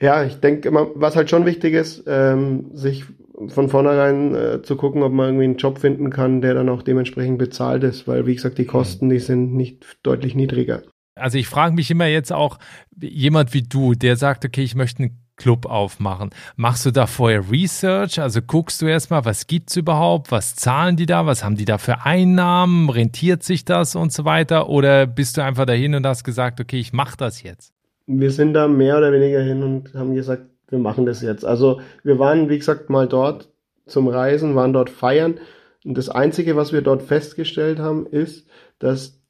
ja, 0.00 0.22
ich 0.24 0.37
denke 0.37 0.68
immer, 0.68 0.90
was 0.94 1.16
halt 1.16 1.31
schon 1.31 1.46
wichtig 1.46 1.74
ist, 1.74 2.05
ähm, 2.07 2.70
sich 2.74 3.05
von 3.48 3.68
vornherein 3.68 4.35
äh, 4.35 4.62
zu 4.62 4.76
gucken, 4.76 5.02
ob 5.02 5.12
man 5.12 5.26
irgendwie 5.26 5.44
einen 5.44 5.57
Job 5.57 5.78
finden 5.78 6.11
kann, 6.11 6.40
der 6.40 6.55
dann 6.55 6.68
auch 6.68 6.83
dementsprechend 6.83 7.38
bezahlt 7.38 7.85
ist, 7.85 8.07
weil 8.09 8.26
wie 8.26 8.35
gesagt, 8.35 8.59
die 8.59 8.66
Kosten, 8.66 9.09
die 9.09 9.18
sind 9.18 9.55
nicht 9.55 9.85
deutlich 10.02 10.35
niedriger. 10.35 10.83
Also 11.14 11.38
ich 11.38 11.46
frage 11.46 11.74
mich 11.74 11.90
immer 11.90 12.07
jetzt 12.07 12.33
auch, 12.33 12.59
jemand 12.98 13.52
wie 13.55 13.62
du, 13.62 13.94
der 13.94 14.16
sagt, 14.16 14.44
okay, 14.44 14.62
ich 14.62 14.74
möchte 14.74 15.02
einen 15.02 15.18
Club 15.37 15.66
aufmachen. 15.66 16.31
Machst 16.57 16.87
du 16.87 16.90
da 16.90 17.07
vorher 17.07 17.50
Research? 17.50 18.20
Also 18.20 18.40
guckst 18.42 18.81
du 18.81 18.87
erstmal, 18.87 19.24
was 19.24 19.46
gibt's 19.46 19.76
überhaupt? 19.76 20.31
Was 20.31 20.55
zahlen 20.55 20.96
die 20.96 21.07
da? 21.07 21.26
Was 21.26 21.42
haben 21.42 21.57
die 21.57 21.64
da 21.64 21.78
für 21.78 22.05
Einnahmen? 22.05 22.90
Rentiert 22.90 23.42
sich 23.42 23.64
das 23.64 23.96
und 23.96 24.12
so 24.12 24.24
weiter? 24.24 24.68
Oder 24.68 25.07
bist 25.07 25.37
du 25.37 25.42
einfach 25.42 25.66
dahin 25.66 25.94
und 25.94 26.07
hast 26.07 26.24
gesagt, 26.24 26.61
okay, 26.61 26.78
ich 26.78 26.92
mache 26.92 27.16
das 27.16 27.42
jetzt? 27.42 27.72
Wir 28.07 28.31
sind 28.31 28.55
da 28.55 28.68
mehr 28.68 28.98
oder 28.98 29.12
weniger 29.12 29.42
hin 29.42 29.62
und 29.62 29.94
haben 29.94 30.14
gesagt, 30.14 30.51
wir 30.72 30.78
machen 30.78 31.06
das 31.06 31.20
jetzt. 31.22 31.44
Also 31.44 31.80
wir 32.02 32.18
waren, 32.18 32.48
wie 32.48 32.58
gesagt, 32.58 32.88
mal 32.90 33.06
dort 33.06 33.48
zum 33.87 34.08
Reisen, 34.08 34.56
waren 34.56 34.72
dort 34.72 34.90
feiern. 34.90 35.38
Und 35.85 35.98
das 35.98 36.08
Einzige, 36.08 36.56
was 36.56 36.72
wir 36.72 36.80
dort 36.80 37.02
festgestellt 37.02 37.78
haben, 37.78 38.06
ist, 38.06 38.48
dass 38.78 39.20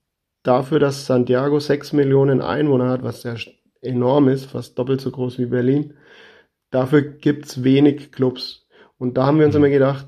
dafür, 0.44 0.78
dass 0.78 1.07
Santiago 1.07 1.59
sechs 1.59 1.92
Millionen 1.92 2.40
Einwohner 2.40 2.88
hat, 2.88 3.02
was 3.02 3.24
ja 3.24 3.35
enorm 3.81 4.28
ist, 4.28 4.46
fast 4.46 4.78
doppelt 4.78 5.00
so 5.00 5.11
groß 5.11 5.38
wie 5.38 5.46
Berlin. 5.46 5.94
Dafür 6.70 7.02
gibt's 7.02 7.64
wenig 7.64 8.12
Clubs. 8.12 8.66
Und 8.98 9.18
da 9.18 9.26
haben 9.26 9.40
wir 9.40 9.46
uns 9.46 9.57
immer 9.57 9.68
gedacht, 9.68 10.07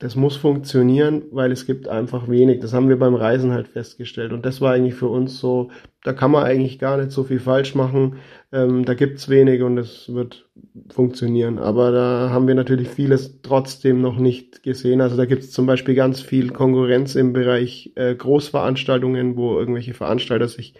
das 0.00 0.16
muss 0.16 0.34
funktionieren, 0.34 1.24
weil 1.30 1.52
es 1.52 1.66
gibt 1.66 1.86
einfach 1.86 2.26
wenig. 2.26 2.60
Das 2.60 2.72
haben 2.72 2.88
wir 2.88 2.98
beim 2.98 3.14
Reisen 3.14 3.52
halt 3.52 3.68
festgestellt. 3.68 4.32
Und 4.32 4.46
das 4.46 4.62
war 4.62 4.72
eigentlich 4.72 4.94
für 4.94 5.08
uns 5.08 5.38
so, 5.38 5.70
da 6.02 6.14
kann 6.14 6.30
man 6.30 6.44
eigentlich 6.44 6.78
gar 6.78 6.96
nicht 6.96 7.10
so 7.10 7.22
viel 7.22 7.38
falsch 7.38 7.74
machen. 7.74 8.16
Ähm, 8.50 8.86
da 8.86 8.94
gibt's 8.94 9.28
wenig 9.28 9.60
und 9.60 9.76
es 9.76 10.10
wird 10.10 10.48
funktionieren. 10.88 11.58
Aber 11.58 11.92
da 11.92 12.30
haben 12.30 12.48
wir 12.48 12.54
natürlich 12.54 12.88
vieles 12.88 13.42
trotzdem 13.42 14.00
noch 14.00 14.16
nicht 14.16 14.62
gesehen. 14.62 15.02
Also 15.02 15.18
da 15.18 15.26
gibt's 15.26 15.50
zum 15.50 15.66
Beispiel 15.66 15.94
ganz 15.94 16.22
viel 16.22 16.48
Konkurrenz 16.48 17.14
im 17.14 17.34
Bereich 17.34 17.92
äh, 17.96 18.14
Großveranstaltungen, 18.14 19.36
wo 19.36 19.58
irgendwelche 19.58 19.92
Veranstalter 19.92 20.48
sich 20.48 20.72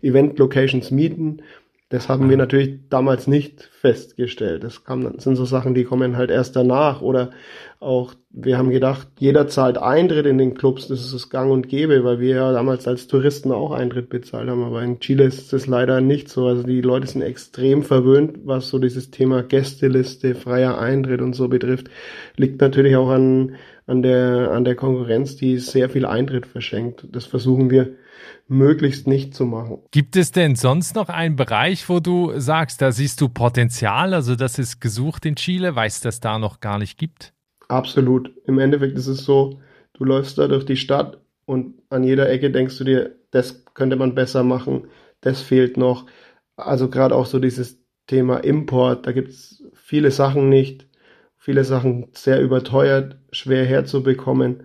Event-Locations 0.00 0.90
mieten 0.90 1.42
das 1.92 2.08
haben 2.08 2.30
wir 2.30 2.38
natürlich 2.38 2.88
damals 2.88 3.26
nicht 3.26 3.68
festgestellt. 3.70 4.64
Das 4.64 4.82
kam, 4.82 5.18
sind 5.18 5.36
so 5.36 5.44
Sachen, 5.44 5.74
die 5.74 5.84
kommen 5.84 6.16
halt 6.16 6.30
erst 6.30 6.56
danach. 6.56 7.02
Oder 7.02 7.32
auch, 7.80 8.14
wir 8.30 8.56
haben 8.56 8.70
gedacht, 8.70 9.08
jeder 9.18 9.46
zahlt 9.46 9.76
Eintritt 9.76 10.24
in 10.24 10.38
den 10.38 10.54
Clubs. 10.54 10.88
Das 10.88 11.00
ist 11.00 11.12
das 11.12 11.28
Gang 11.28 11.52
und 11.52 11.68
Gäbe, 11.68 12.02
weil 12.02 12.18
wir 12.18 12.36
ja 12.36 12.52
damals 12.52 12.88
als 12.88 13.08
Touristen 13.08 13.52
auch 13.52 13.72
Eintritt 13.72 14.08
bezahlt 14.08 14.48
haben. 14.48 14.64
Aber 14.64 14.82
in 14.82 15.00
Chile 15.00 15.24
ist 15.24 15.52
das 15.52 15.66
leider 15.66 16.00
nicht 16.00 16.30
so. 16.30 16.46
Also 16.46 16.62
die 16.62 16.80
Leute 16.80 17.08
sind 17.08 17.20
extrem 17.20 17.82
verwöhnt, 17.82 18.38
was 18.44 18.70
so 18.70 18.78
dieses 18.78 19.10
Thema 19.10 19.42
Gästeliste, 19.42 20.34
freier 20.34 20.78
Eintritt 20.78 21.20
und 21.20 21.34
so 21.34 21.48
betrifft. 21.48 21.90
Liegt 22.38 22.62
natürlich 22.62 22.96
auch 22.96 23.10
an, 23.10 23.56
an 23.86 24.00
der, 24.00 24.50
an 24.52 24.64
der 24.64 24.76
Konkurrenz, 24.76 25.36
die 25.36 25.58
sehr 25.58 25.90
viel 25.90 26.06
Eintritt 26.06 26.46
verschenkt. 26.46 27.06
Das 27.12 27.26
versuchen 27.26 27.68
wir 27.68 27.96
möglichst 28.48 29.06
nicht 29.06 29.34
zu 29.34 29.46
machen. 29.46 29.78
Gibt 29.90 30.16
es 30.16 30.32
denn 30.32 30.56
sonst 30.56 30.94
noch 30.94 31.08
einen 31.08 31.36
Bereich, 31.36 31.88
wo 31.88 32.00
du 32.00 32.38
sagst, 32.38 32.82
da 32.82 32.92
siehst 32.92 33.20
du 33.20 33.28
Potenzial, 33.28 34.14
also 34.14 34.36
das 34.36 34.58
ist 34.58 34.80
gesucht 34.80 35.26
in 35.26 35.36
Chile, 35.36 35.74
weißt, 35.74 36.04
dass 36.04 36.20
da 36.20 36.38
noch 36.38 36.60
gar 36.60 36.78
nicht 36.78 36.98
gibt? 36.98 37.32
Absolut. 37.68 38.30
Im 38.46 38.58
Endeffekt 38.58 38.98
ist 38.98 39.06
es 39.06 39.24
so, 39.24 39.60
du 39.94 40.04
läufst 40.04 40.38
da 40.38 40.48
durch 40.48 40.66
die 40.66 40.76
Stadt 40.76 41.18
und 41.46 41.74
an 41.88 42.04
jeder 42.04 42.28
Ecke 42.30 42.50
denkst 42.50 42.76
du 42.78 42.84
dir, 42.84 43.16
das 43.30 43.64
könnte 43.74 43.96
man 43.96 44.14
besser 44.14 44.44
machen, 44.44 44.88
das 45.22 45.40
fehlt 45.40 45.76
noch. 45.76 46.06
Also 46.56 46.90
gerade 46.90 47.14
auch 47.14 47.26
so 47.26 47.38
dieses 47.38 47.78
Thema 48.06 48.38
Import, 48.38 49.06
da 49.06 49.12
gibt 49.12 49.30
es 49.30 49.64
viele 49.74 50.10
Sachen 50.10 50.48
nicht, 50.48 50.86
viele 51.36 51.64
Sachen 51.64 52.08
sehr 52.12 52.40
überteuert, 52.40 53.16
schwer 53.32 53.64
herzubekommen. 53.64 54.64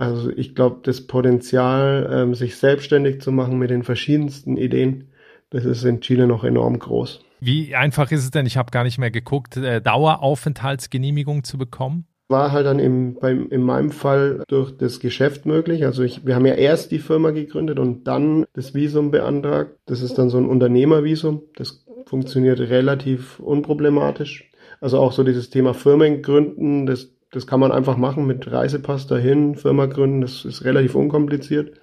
Also 0.00 0.30
ich 0.30 0.54
glaube, 0.54 0.78
das 0.82 1.06
Potenzial, 1.06 2.08
ähm, 2.10 2.34
sich 2.34 2.56
selbstständig 2.56 3.20
zu 3.20 3.32
machen 3.32 3.58
mit 3.58 3.68
den 3.68 3.82
verschiedensten 3.82 4.56
Ideen, 4.56 5.08
das 5.50 5.66
ist 5.66 5.84
in 5.84 6.00
Chile 6.00 6.26
noch 6.26 6.42
enorm 6.42 6.78
groß. 6.78 7.20
Wie 7.40 7.74
einfach 7.74 8.10
ist 8.10 8.24
es 8.24 8.30
denn, 8.30 8.46
ich 8.46 8.56
habe 8.56 8.70
gar 8.70 8.84
nicht 8.84 8.96
mehr 8.96 9.10
geguckt, 9.10 9.58
äh, 9.58 9.82
Daueraufenthaltsgenehmigung 9.82 11.44
zu 11.44 11.58
bekommen? 11.58 12.06
War 12.28 12.50
halt 12.50 12.64
dann 12.64 12.78
im, 12.78 13.16
beim, 13.20 13.48
in 13.50 13.60
meinem 13.60 13.90
Fall 13.90 14.42
durch 14.48 14.74
das 14.74 15.00
Geschäft 15.00 15.44
möglich. 15.44 15.84
Also 15.84 16.02
ich, 16.02 16.24
wir 16.24 16.34
haben 16.34 16.46
ja 16.46 16.54
erst 16.54 16.92
die 16.92 16.98
Firma 16.98 17.30
gegründet 17.32 17.78
und 17.78 18.04
dann 18.04 18.46
das 18.54 18.72
Visum 18.72 19.10
beantragt. 19.10 19.76
Das 19.84 20.00
ist 20.00 20.16
dann 20.16 20.30
so 20.30 20.38
ein 20.38 20.46
Unternehmervisum. 20.46 21.42
Das 21.56 21.84
funktioniert 22.06 22.58
relativ 22.58 23.38
unproblematisch. 23.38 24.50
Also 24.80 24.98
auch 24.98 25.12
so 25.12 25.24
dieses 25.24 25.50
Thema 25.50 25.74
Firmen 25.74 26.22
gründen, 26.22 26.86
das 26.86 27.10
das 27.30 27.46
kann 27.46 27.60
man 27.60 27.72
einfach 27.72 27.96
machen 27.96 28.26
mit 28.26 28.50
Reisepass 28.50 29.06
dahin, 29.06 29.54
Firma 29.54 29.86
gründen, 29.86 30.20
das 30.20 30.44
ist 30.44 30.64
relativ 30.64 30.94
unkompliziert. 30.94 31.80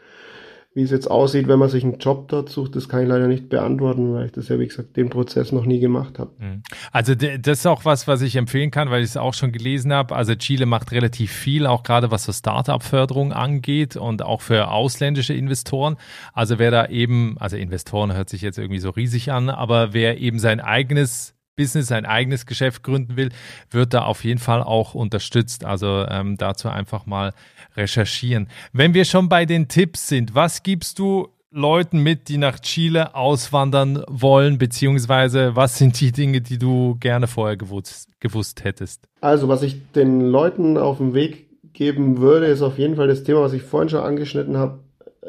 Wie 0.74 0.84
es 0.84 0.92
jetzt 0.92 1.10
aussieht, 1.10 1.48
wenn 1.48 1.58
man 1.58 1.70
sich 1.70 1.84
einen 1.84 1.98
Job 1.98 2.28
dort 2.28 2.50
sucht, 2.50 2.76
das 2.76 2.88
kann 2.88 3.02
ich 3.02 3.08
leider 3.08 3.28
nicht 3.28 3.50
beantworten, 3.50 4.14
weil 4.14 4.28
ich 4.28 4.32
das 4.34 4.48
ja, 4.48 4.60
wie 4.60 4.68
gesagt, 4.68 4.96
den 4.96 5.10
Prozess 5.10 5.52
noch 5.52 5.66
nie 5.66 5.80
gemacht 5.80 6.20
habe. 6.20 6.30
Mhm. 6.38 6.62
Also 6.92 7.16
das 7.16 7.60
ist 7.60 7.66
auch 7.66 7.84
was, 7.84 8.08
was 8.08 8.22
ich 8.22 8.36
empfehlen 8.36 8.70
kann, 8.70 8.92
weil 8.92 9.02
ich 9.02 9.10
es 9.10 9.18
auch 9.18 9.34
schon 9.34 9.52
gelesen 9.52 9.92
habe. 9.92 10.16
Also 10.16 10.36
Chile 10.36 10.68
macht 10.68 10.92
relativ 10.92 11.32
viel, 11.32 11.66
auch 11.66 11.82
gerade 11.82 12.12
was 12.12 12.26
so 12.26 12.32
Startup-Förderung 12.32 13.34
angeht 13.34 13.96
und 13.96 14.22
auch 14.22 14.42
für 14.42 14.70
ausländische 14.70 15.34
Investoren. 15.34 15.96
Also 16.34 16.60
wer 16.60 16.70
da 16.70 16.86
eben, 16.90 17.38
also 17.40 17.58
Investoren 17.58 18.14
hört 18.14 18.30
sich 18.30 18.44
jetzt 18.44 18.60
irgendwie 18.60 18.80
so 18.80 18.92
riesig 18.92 19.32
an, 19.32 19.50
aber 19.50 19.94
wer 19.94 20.20
eben 20.20 20.38
sein 20.38 20.60
eigenes 20.60 21.37
Business, 21.58 21.92
ein 21.92 22.06
eigenes 22.06 22.46
Geschäft 22.46 22.84
gründen 22.84 23.18
will, 23.18 23.30
wird 23.70 23.94
da 23.94 24.04
auf 24.04 24.24
jeden 24.24 24.40
Fall 24.40 24.64
auch 24.64 24.94
unterstützt. 24.96 25.66
Also 25.66 26.06
ähm, 26.08 26.38
dazu 26.38 26.70
einfach 26.70 27.06
mal 27.06 27.34
recherchieren. 27.76 28.48
Wenn 28.72 28.94
wir 28.94 29.04
schon 29.04 29.28
bei 29.28 29.46
den 29.46 29.68
Tipps 29.68 30.08
sind, 30.08 30.34
was 30.34 30.64
gibst 30.64 31.00
du 31.00 31.28
Leuten 31.52 32.00
mit, 32.00 32.30
die 32.30 32.38
nach 32.38 32.60
Chile 32.60 33.16
auswandern 33.16 34.04
wollen, 34.08 34.58
beziehungsweise 34.58 35.56
was 35.56 35.78
sind 35.78 36.00
die 36.00 36.12
Dinge, 36.12 36.42
die 36.42 36.58
du 36.58 36.96
gerne 37.00 37.28
vorher 37.28 37.58
gewusst, 37.58 38.10
gewusst 38.20 38.64
hättest? 38.64 39.08
Also, 39.22 39.48
was 39.48 39.64
ich 39.64 39.92
den 39.94 40.22
Leuten 40.22 40.78
auf 40.78 40.98
den 40.98 41.14
Weg 41.14 41.48
geben 41.74 42.18
würde, 42.18 42.48
ist 42.48 42.62
auf 42.62 42.78
jeden 42.78 42.96
Fall 42.96 43.08
das 43.08 43.24
Thema, 43.24 43.42
was 43.42 43.54
ich 43.54 43.64
vorhin 43.64 43.90
schon 43.90 44.02
angeschnitten 44.02 44.58
habe. 44.58 44.80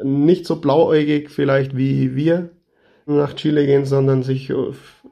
Nicht 0.03 0.45
so 0.45 0.57
blauäugig 0.57 1.29
vielleicht 1.29 1.75
wie 1.75 2.15
wir 2.15 2.51
nach 3.17 3.33
Chile 3.35 3.65
gehen, 3.65 3.85
sondern 3.85 4.23
sich 4.23 4.53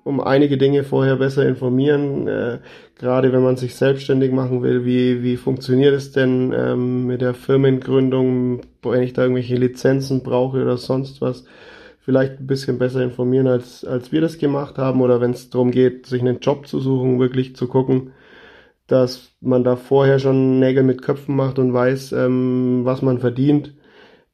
um 0.04 0.22
einige 0.22 0.58
Dinge 0.58 0.84
vorher 0.84 1.18
besser 1.18 1.48
informieren, 1.48 2.28
äh, 2.28 2.60
gerade 2.98 3.34
wenn 3.34 3.44
man 3.44 3.58
sich 3.58 3.76
selbstständig 3.76 4.32
machen 4.32 4.64
will, 4.64 4.86
wie, 4.86 5.24
wie 5.24 5.38
funktioniert 5.38 5.94
es 5.94 6.12
denn 6.12 6.54
ähm, 6.56 7.08
mit 7.08 7.22
der 7.22 7.34
Firmengründung, 7.34 8.62
wenn 8.84 9.04
ich 9.04 9.14
da 9.14 9.24
irgendwelche 9.24 9.56
Lizenzen 9.56 10.24
brauche 10.24 10.62
oder 10.62 10.78
sonst 10.78 11.22
was, 11.22 11.46
vielleicht 12.00 12.40
ein 12.40 12.48
bisschen 12.48 12.80
besser 12.80 13.02
informieren, 13.02 13.48
als, 13.48 13.84
als 13.84 14.12
wir 14.12 14.22
das 14.22 14.38
gemacht 14.38 14.78
haben 14.78 15.02
oder 15.02 15.20
wenn 15.20 15.32
es 15.32 15.50
darum 15.50 15.72
geht, 15.72 16.06
sich 16.06 16.22
einen 16.22 16.40
Job 16.40 16.68
zu 16.68 16.80
suchen, 16.80 17.20
wirklich 17.20 17.56
zu 17.56 17.68
gucken, 17.68 18.12
dass 18.88 19.34
man 19.42 19.64
da 19.66 19.76
vorher 19.76 20.20
schon 20.20 20.60
Nägel 20.60 20.84
mit 20.84 21.02
Köpfen 21.02 21.36
macht 21.36 21.60
und 21.60 21.74
weiß, 21.74 22.14
ähm, 22.14 22.82
was 22.86 23.02
man 23.02 23.20
verdient 23.20 23.74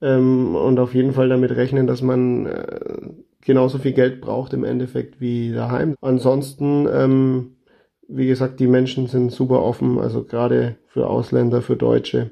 ähm, 0.02 0.56
und 0.56 0.80
auf 0.80 0.94
jeden 0.94 1.14
Fall 1.14 1.30
damit 1.30 1.52
rechnen, 1.56 1.88
dass 1.88 2.02
man 2.02 2.46
äh, 2.46 3.10
genauso 3.46 3.78
viel 3.78 3.94
Geld 3.94 4.22
braucht 4.22 4.54
im 4.54 4.64
Endeffekt 4.64 5.20
wie 5.20 5.52
daheim. 5.52 5.96
Ansonsten, 6.02 6.88
ähm, 6.92 7.58
wie 8.08 8.28
gesagt, 8.28 8.60
die 8.60 8.68
Menschen 8.68 9.08
sind 9.08 9.32
super 9.32 9.62
offen, 9.62 10.00
also 10.00 10.24
gerade 10.24 10.78
für 10.88 11.08
Ausländer, 11.08 11.62
für 11.62 11.76
Deutsche. 11.76 12.32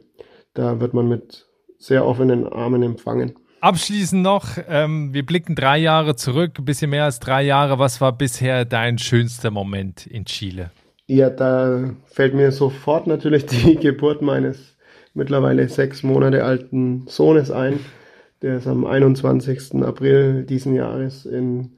Da 0.54 0.80
wird 0.80 0.94
man 0.94 1.08
mit 1.08 1.48
sehr 1.78 2.06
offenen 2.06 2.48
Armen 2.48 2.84
empfangen. 2.84 3.34
Abschließend 3.62 4.24
noch, 4.24 4.58
ähm, 4.68 5.14
wir 5.14 5.24
blicken 5.24 5.56
drei 5.56 5.78
Jahre 5.78 6.16
zurück, 6.16 6.54
ein 6.58 6.66
bisschen 6.66 6.90
mehr 6.90 7.04
als 7.04 7.20
drei 7.20 7.44
Jahre. 7.44 7.78
Was 7.78 8.02
war 8.02 8.12
bisher 8.12 8.66
dein 8.66 8.98
schönster 8.98 9.52
Moment 9.52 10.08
in 10.08 10.26
Chile? 10.26 10.72
Ja, 11.06 11.30
da 11.30 11.94
fällt 12.06 12.34
mir 12.34 12.52
sofort 12.52 13.06
natürlich 13.06 13.46
die 13.46 13.76
Geburt 13.80 14.22
meines 14.22 14.78
mittlerweile 15.14 15.68
sechs 15.70 16.04
Monate 16.04 16.44
alten 16.44 17.06
Sohnes 17.08 17.52
ein. 17.52 17.80
Der 18.42 18.58
ist 18.58 18.68
am 18.68 18.86
21. 18.86 19.84
April 19.84 20.44
diesen 20.44 20.74
Jahres 20.74 21.26
in, 21.26 21.74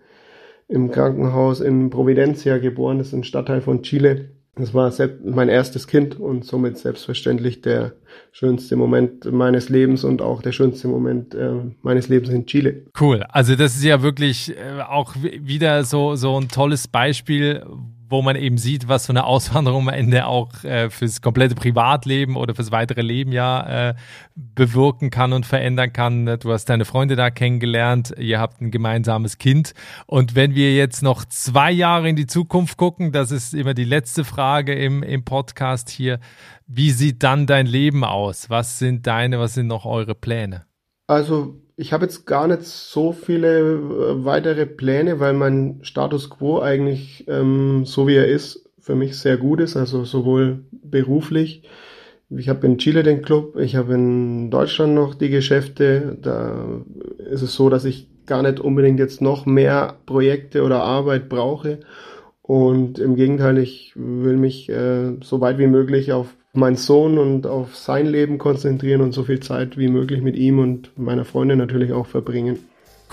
im 0.68 0.92
Krankenhaus 0.92 1.60
in 1.60 1.90
Providencia 1.90 2.58
geboren. 2.58 3.00
Das 3.00 3.08
ist 3.08 3.14
ein 3.14 3.24
Stadtteil 3.24 3.62
von 3.62 3.84
Chile. 3.84 4.30
Das 4.56 4.74
war 4.76 4.94
mein 5.26 5.50
erstes 5.50 5.88
Kind 5.88 6.20
und 6.20 6.46
somit 6.46 6.78
selbstverständlich 6.78 7.62
der 7.62 7.94
schönste 8.32 8.76
Moment 8.76 9.26
meines 9.32 9.70
Lebens 9.70 10.04
und 10.04 10.22
auch 10.22 10.44
der 10.44 10.52
schönste 10.52 10.88
Moment 10.88 11.34
äh, 11.34 11.54
meines 11.82 12.08
Lebens 12.08 12.30
in 12.30 12.46
Chile. 12.46 12.86
Cool. 13.00 13.24
Also 13.30 13.56
das 13.56 13.76
ist 13.76 13.84
ja 13.84 14.04
wirklich 14.04 14.56
äh, 14.56 14.82
auch 14.88 15.16
wieder 15.16 15.84
so, 15.84 16.16
so 16.16 16.40
ein 16.40 16.50
tolles 16.50 16.88
Beispiel, 16.88 17.66
wo 18.14 18.22
man 18.22 18.36
eben 18.36 18.58
sieht, 18.58 18.88
was 18.88 19.06
so 19.06 19.12
eine 19.12 19.26
Auswanderung 19.26 19.90
am 19.90 19.94
Ende 19.94 20.28
auch 20.28 20.64
äh, 20.64 20.90
fürs 20.92 21.20
komplette 21.20 21.56
Privatleben 21.56 22.38
oder 22.38 22.54
fürs 22.54 22.72
weitere 22.72 23.02
Leben 23.02 23.32
ja 23.32 23.90
äh, 23.90 23.96
bewirken 24.36 25.10
kann 25.10 25.34
und 25.34 25.46
verändern 25.46 25.92
kann. 25.92 26.26
Du 26.40 26.52
hast 26.52 26.66
deine 26.66 26.86
Freunde 26.86 27.16
da 27.16 27.32
kennengelernt, 27.32 28.14
ihr 28.18 28.40
habt 28.40 28.62
ein 28.62 28.70
gemeinsames 28.70 29.40
Kind. 29.40 29.74
Und 30.06 30.36
wenn 30.36 30.54
wir 30.54 30.76
jetzt 30.76 31.02
noch 31.02 31.26
zwei 31.26 31.72
Jahre 31.72 32.08
in 32.08 32.16
die 32.16 32.28
Zukunft 32.28 32.78
gucken, 32.78 33.12
das 33.12 33.32
ist 33.32 33.56
immer 33.56 33.74
die 33.74 33.84
letzte 33.84 34.24
Frage 34.24 34.76
im, 34.76 35.02
im 35.02 35.26
Podcast 35.26 35.90
hier, 35.90 36.20
wie 36.68 36.92
sieht 36.92 37.24
dann 37.24 37.48
dein 37.48 37.66
Leben 37.66 38.04
aus? 38.04 38.50
Was 38.50 38.78
sind 38.78 39.08
deine, 39.08 39.40
was 39.40 39.56
sind 39.56 39.68
noch 39.68 39.86
eure 39.86 40.14
Pläne? 40.14 40.68
Also 41.08 41.63
ich 41.76 41.94
habe 41.94 42.06
jetzt 42.06 42.26
gar 42.26 42.48
nicht 42.48 42.64
so 42.64 43.12
viele 43.12 43.74
äh, 43.74 44.26
weitere 44.26 44.66
Pläne, 44.66 45.20
weil 45.20 45.34
mein 45.34 45.80
Status 45.82 46.30
quo 46.30 46.60
eigentlich 46.60 47.26
ähm, 47.28 47.86
so 47.86 48.08
wie 48.08 48.16
er 48.16 48.28
ist 48.28 48.70
für 48.80 48.96
mich 48.96 49.18
sehr 49.18 49.38
gut 49.38 49.62
ist, 49.62 49.78
also 49.78 50.04
sowohl 50.04 50.66
beruflich. 50.72 51.64
Ich 52.30 52.50
habe 52.50 52.66
in 52.68 52.78
Chile 52.78 53.04
den 53.04 53.22
Club, 53.22 53.58
ich 53.58 53.76
habe 53.76 53.94
in 53.94 54.50
Deutschland 54.52 54.94
noch 54.94 55.16
die 55.16 55.30
Geschäfte. 55.30 56.18
Da 56.22 56.82
ist 57.18 57.44
es 57.44 57.54
so, 57.54 57.70
dass 57.70 57.86
ich 57.86 58.10
gar 58.26 58.42
nicht 58.42 58.60
unbedingt 58.60 59.00
jetzt 59.00 59.22
noch 59.22 59.46
mehr 59.46 59.98
Projekte 60.06 60.64
oder 60.64 60.82
Arbeit 60.82 61.30
brauche. 61.30 61.80
Und 62.42 63.00
im 63.00 63.16
Gegenteil, 63.16 63.58
ich 63.58 63.94
will 63.96 64.36
mich 64.38 64.70
äh, 64.70 65.14
so 65.22 65.40
weit 65.42 65.60
wie 65.60 65.68
möglich 65.68 66.12
auf 66.12 66.36
meinen 66.54 66.76
Sohn 66.76 67.18
und 67.18 67.48
auf 67.48 67.76
sein 67.76 68.06
Leben 68.06 68.38
konzentrieren 68.38 69.02
und 69.02 69.12
so 69.12 69.24
viel 69.24 69.40
Zeit 69.40 69.78
wie 69.78 69.88
möglich 69.88 70.22
mit 70.22 70.36
ihm 70.36 70.60
und 70.60 70.98
meiner 70.98 71.26
Freundin 71.26 71.58
natürlich 71.58 71.94
auch 71.94 72.06
verbringen. 72.06 72.60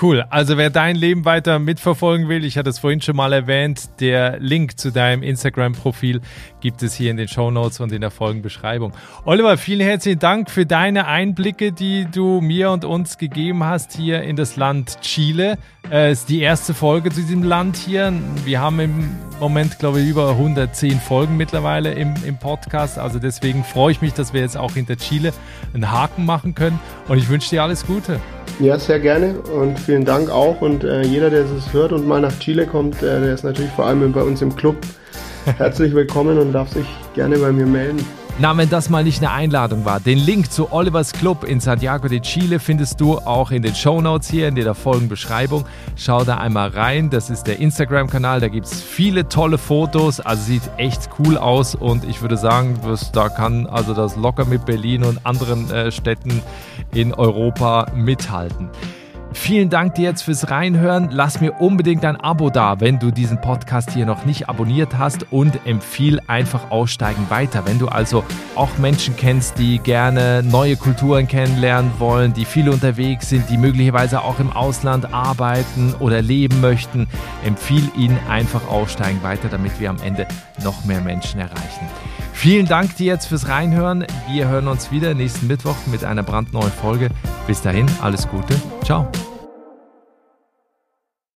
Cool. 0.00 0.24
Also 0.30 0.56
wer 0.56 0.70
dein 0.70 0.96
Leben 0.96 1.26
weiter 1.26 1.58
mitverfolgen 1.58 2.30
will, 2.30 2.42
ich 2.46 2.56
hatte 2.56 2.70
es 2.70 2.78
vorhin 2.78 3.02
schon 3.02 3.16
mal 3.16 3.34
erwähnt, 3.34 4.00
der 4.00 4.38
Link 4.38 4.78
zu 4.78 4.92
deinem 4.92 5.22
Instagram-Profil 5.22 6.22
gibt 6.60 6.82
es 6.82 6.94
hier 6.94 7.10
in 7.10 7.18
den 7.18 7.28
Show 7.28 7.50
Notes 7.50 7.80
und 7.80 7.92
in 7.92 8.00
der 8.00 8.10
Folgenbeschreibung. 8.10 8.94
Oliver, 9.26 9.58
vielen 9.58 9.82
herzlichen 9.82 10.18
Dank 10.18 10.50
für 10.50 10.64
deine 10.64 11.06
Einblicke, 11.06 11.72
die 11.72 12.06
du 12.10 12.40
mir 12.40 12.70
und 12.70 12.86
uns 12.86 13.18
gegeben 13.18 13.62
hast 13.64 13.92
hier 13.92 14.22
in 14.22 14.36
das 14.36 14.56
Land 14.56 15.02
Chile. 15.02 15.58
Es 15.84 15.92
äh, 15.92 16.12
ist 16.12 16.28
die 16.30 16.40
erste 16.40 16.72
Folge 16.72 17.10
zu 17.10 17.20
diesem 17.20 17.42
Land 17.42 17.76
hier. 17.76 18.10
Wir 18.46 18.60
haben 18.60 18.80
im 18.80 19.10
Moment, 19.38 19.78
glaube 19.78 20.00
ich, 20.00 20.08
über 20.08 20.30
110 20.30 20.98
Folgen 20.98 21.36
mittlerweile 21.36 21.92
im, 21.92 22.14
im 22.24 22.38
Podcast. 22.38 22.98
Also 22.98 23.18
deswegen 23.18 23.64
freue 23.64 23.92
ich 23.92 24.00
mich, 24.00 24.14
dass 24.14 24.32
wir 24.32 24.40
jetzt 24.40 24.56
auch 24.56 24.72
hinter 24.72 24.96
Chile 24.96 25.34
einen 25.74 25.90
Haken 25.90 26.24
machen 26.24 26.54
können. 26.54 26.80
Und 27.06 27.18
ich 27.18 27.28
wünsche 27.28 27.50
dir 27.50 27.62
alles 27.62 27.86
Gute. 27.86 28.18
Ja, 28.58 28.78
sehr 28.78 29.00
gerne 29.00 29.40
und 29.40 29.78
vielen 29.78 30.04
Dank 30.04 30.30
auch. 30.30 30.60
Und 30.60 30.84
äh, 30.84 31.02
jeder, 31.02 31.30
der 31.30 31.44
es 31.44 31.72
hört 31.72 31.92
und 31.92 32.06
mal 32.06 32.20
nach 32.20 32.38
Chile 32.38 32.66
kommt, 32.66 33.02
äh, 33.02 33.20
der 33.20 33.34
ist 33.34 33.44
natürlich 33.44 33.70
vor 33.70 33.86
allem 33.86 34.12
bei 34.12 34.22
uns 34.22 34.42
im 34.42 34.54
Club 34.54 34.76
herzlich 35.58 35.94
willkommen 35.94 36.38
und 36.38 36.52
darf 36.52 36.70
sich 36.70 36.86
gerne 37.14 37.38
bei 37.38 37.52
mir 37.52 37.66
melden. 37.66 38.04
Na, 38.42 38.57
wenn 38.57 38.70
das 38.70 38.88
mal 38.88 39.05
nicht 39.05 39.18
eine 39.18 39.33
Einladung 39.33 39.85
war, 39.85 40.00
den 40.00 40.16
Link 40.16 40.50
zu 40.50 40.72
Olivers 40.72 41.12
Club 41.12 41.44
in 41.44 41.61
Santiago 41.61 42.09
de 42.09 42.20
Chile 42.20 42.59
findest 42.59 42.98
du 42.98 43.18
auch 43.18 43.50
in 43.50 43.61
den 43.61 43.74
Show 43.74 44.00
Notes 44.00 44.31
hier 44.31 44.48
in 44.48 44.55
der 44.55 44.74
Folgenbeschreibung. 44.74 45.66
Schau 45.94 46.24
da 46.24 46.38
einmal 46.38 46.70
rein. 46.70 47.11
Das 47.11 47.29
ist 47.29 47.46
der 47.46 47.59
Instagram-Kanal. 47.59 48.40
Da 48.40 48.48
gibt 48.48 48.64
es 48.64 48.81
viele 48.81 49.29
tolle 49.29 49.59
Fotos. 49.59 50.20
Also 50.20 50.42
sieht 50.44 50.62
echt 50.79 51.11
cool 51.18 51.37
aus. 51.37 51.74
Und 51.74 52.05
ich 52.05 52.22
würde 52.22 52.38
sagen, 52.38 52.81
da 53.12 53.29
kann 53.29 53.66
also 53.66 53.92
das 53.92 54.16
locker 54.16 54.46
mit 54.46 54.64
Berlin 54.64 55.05
und 55.05 55.26
anderen 55.26 55.70
äh, 55.70 55.92
Städten 55.92 56.40
in 56.94 57.12
Europa 57.12 57.88
mithalten. 57.94 58.70
Vielen 59.32 59.70
Dank 59.70 59.94
dir 59.94 60.02
jetzt 60.02 60.22
fürs 60.22 60.50
Reinhören. 60.50 61.08
Lass 61.12 61.40
mir 61.40 61.52
unbedingt 61.60 62.04
ein 62.04 62.16
Abo 62.16 62.50
da, 62.50 62.80
wenn 62.80 62.98
du 62.98 63.10
diesen 63.10 63.40
Podcast 63.40 63.90
hier 63.92 64.04
noch 64.04 64.24
nicht 64.24 64.48
abonniert 64.48 64.98
hast 64.98 65.32
und 65.32 65.66
empfiehl 65.66 66.20
einfach 66.26 66.70
Aussteigen 66.70 67.26
weiter. 67.30 67.64
Wenn 67.64 67.78
du 67.78 67.88
also 67.88 68.24
auch 68.56 68.76
Menschen 68.78 69.16
kennst, 69.16 69.58
die 69.58 69.78
gerne 69.78 70.42
neue 70.42 70.76
Kulturen 70.76 71.28
kennenlernen 71.28 71.92
wollen, 71.98 72.32
die 72.32 72.44
viel 72.44 72.68
unterwegs 72.68 73.28
sind, 73.28 73.48
die 73.48 73.56
möglicherweise 73.56 74.22
auch 74.22 74.40
im 74.40 74.52
Ausland 74.52 75.14
arbeiten 75.14 75.94
oder 76.00 76.22
leben 76.22 76.60
möchten, 76.60 77.08
empfiehl 77.44 77.88
ihnen 77.96 78.18
einfach 78.28 78.68
Aussteigen 78.68 79.22
weiter, 79.22 79.48
damit 79.48 79.78
wir 79.80 79.90
am 79.90 79.98
Ende 80.02 80.26
noch 80.64 80.84
mehr 80.84 81.00
Menschen 81.00 81.40
erreichen. 81.40 81.86
Vielen 82.40 82.64
Dank 82.64 82.96
dir 82.96 83.05
jetzt 83.05 83.26
fürs 83.26 83.48
Reinhören. 83.48 84.07
Wir 84.31 84.48
hören 84.48 84.66
uns 84.66 84.90
wieder 84.90 85.12
nächsten 85.12 85.46
Mittwoch 85.46 85.76
mit 85.92 86.07
einer 86.07 86.22
brandneuen 86.22 86.72
Folge. 86.72 87.11
Bis 87.46 87.61
dahin, 87.61 87.85
alles 88.00 88.26
Gute. 88.29 88.55
Ciao. 88.83 89.07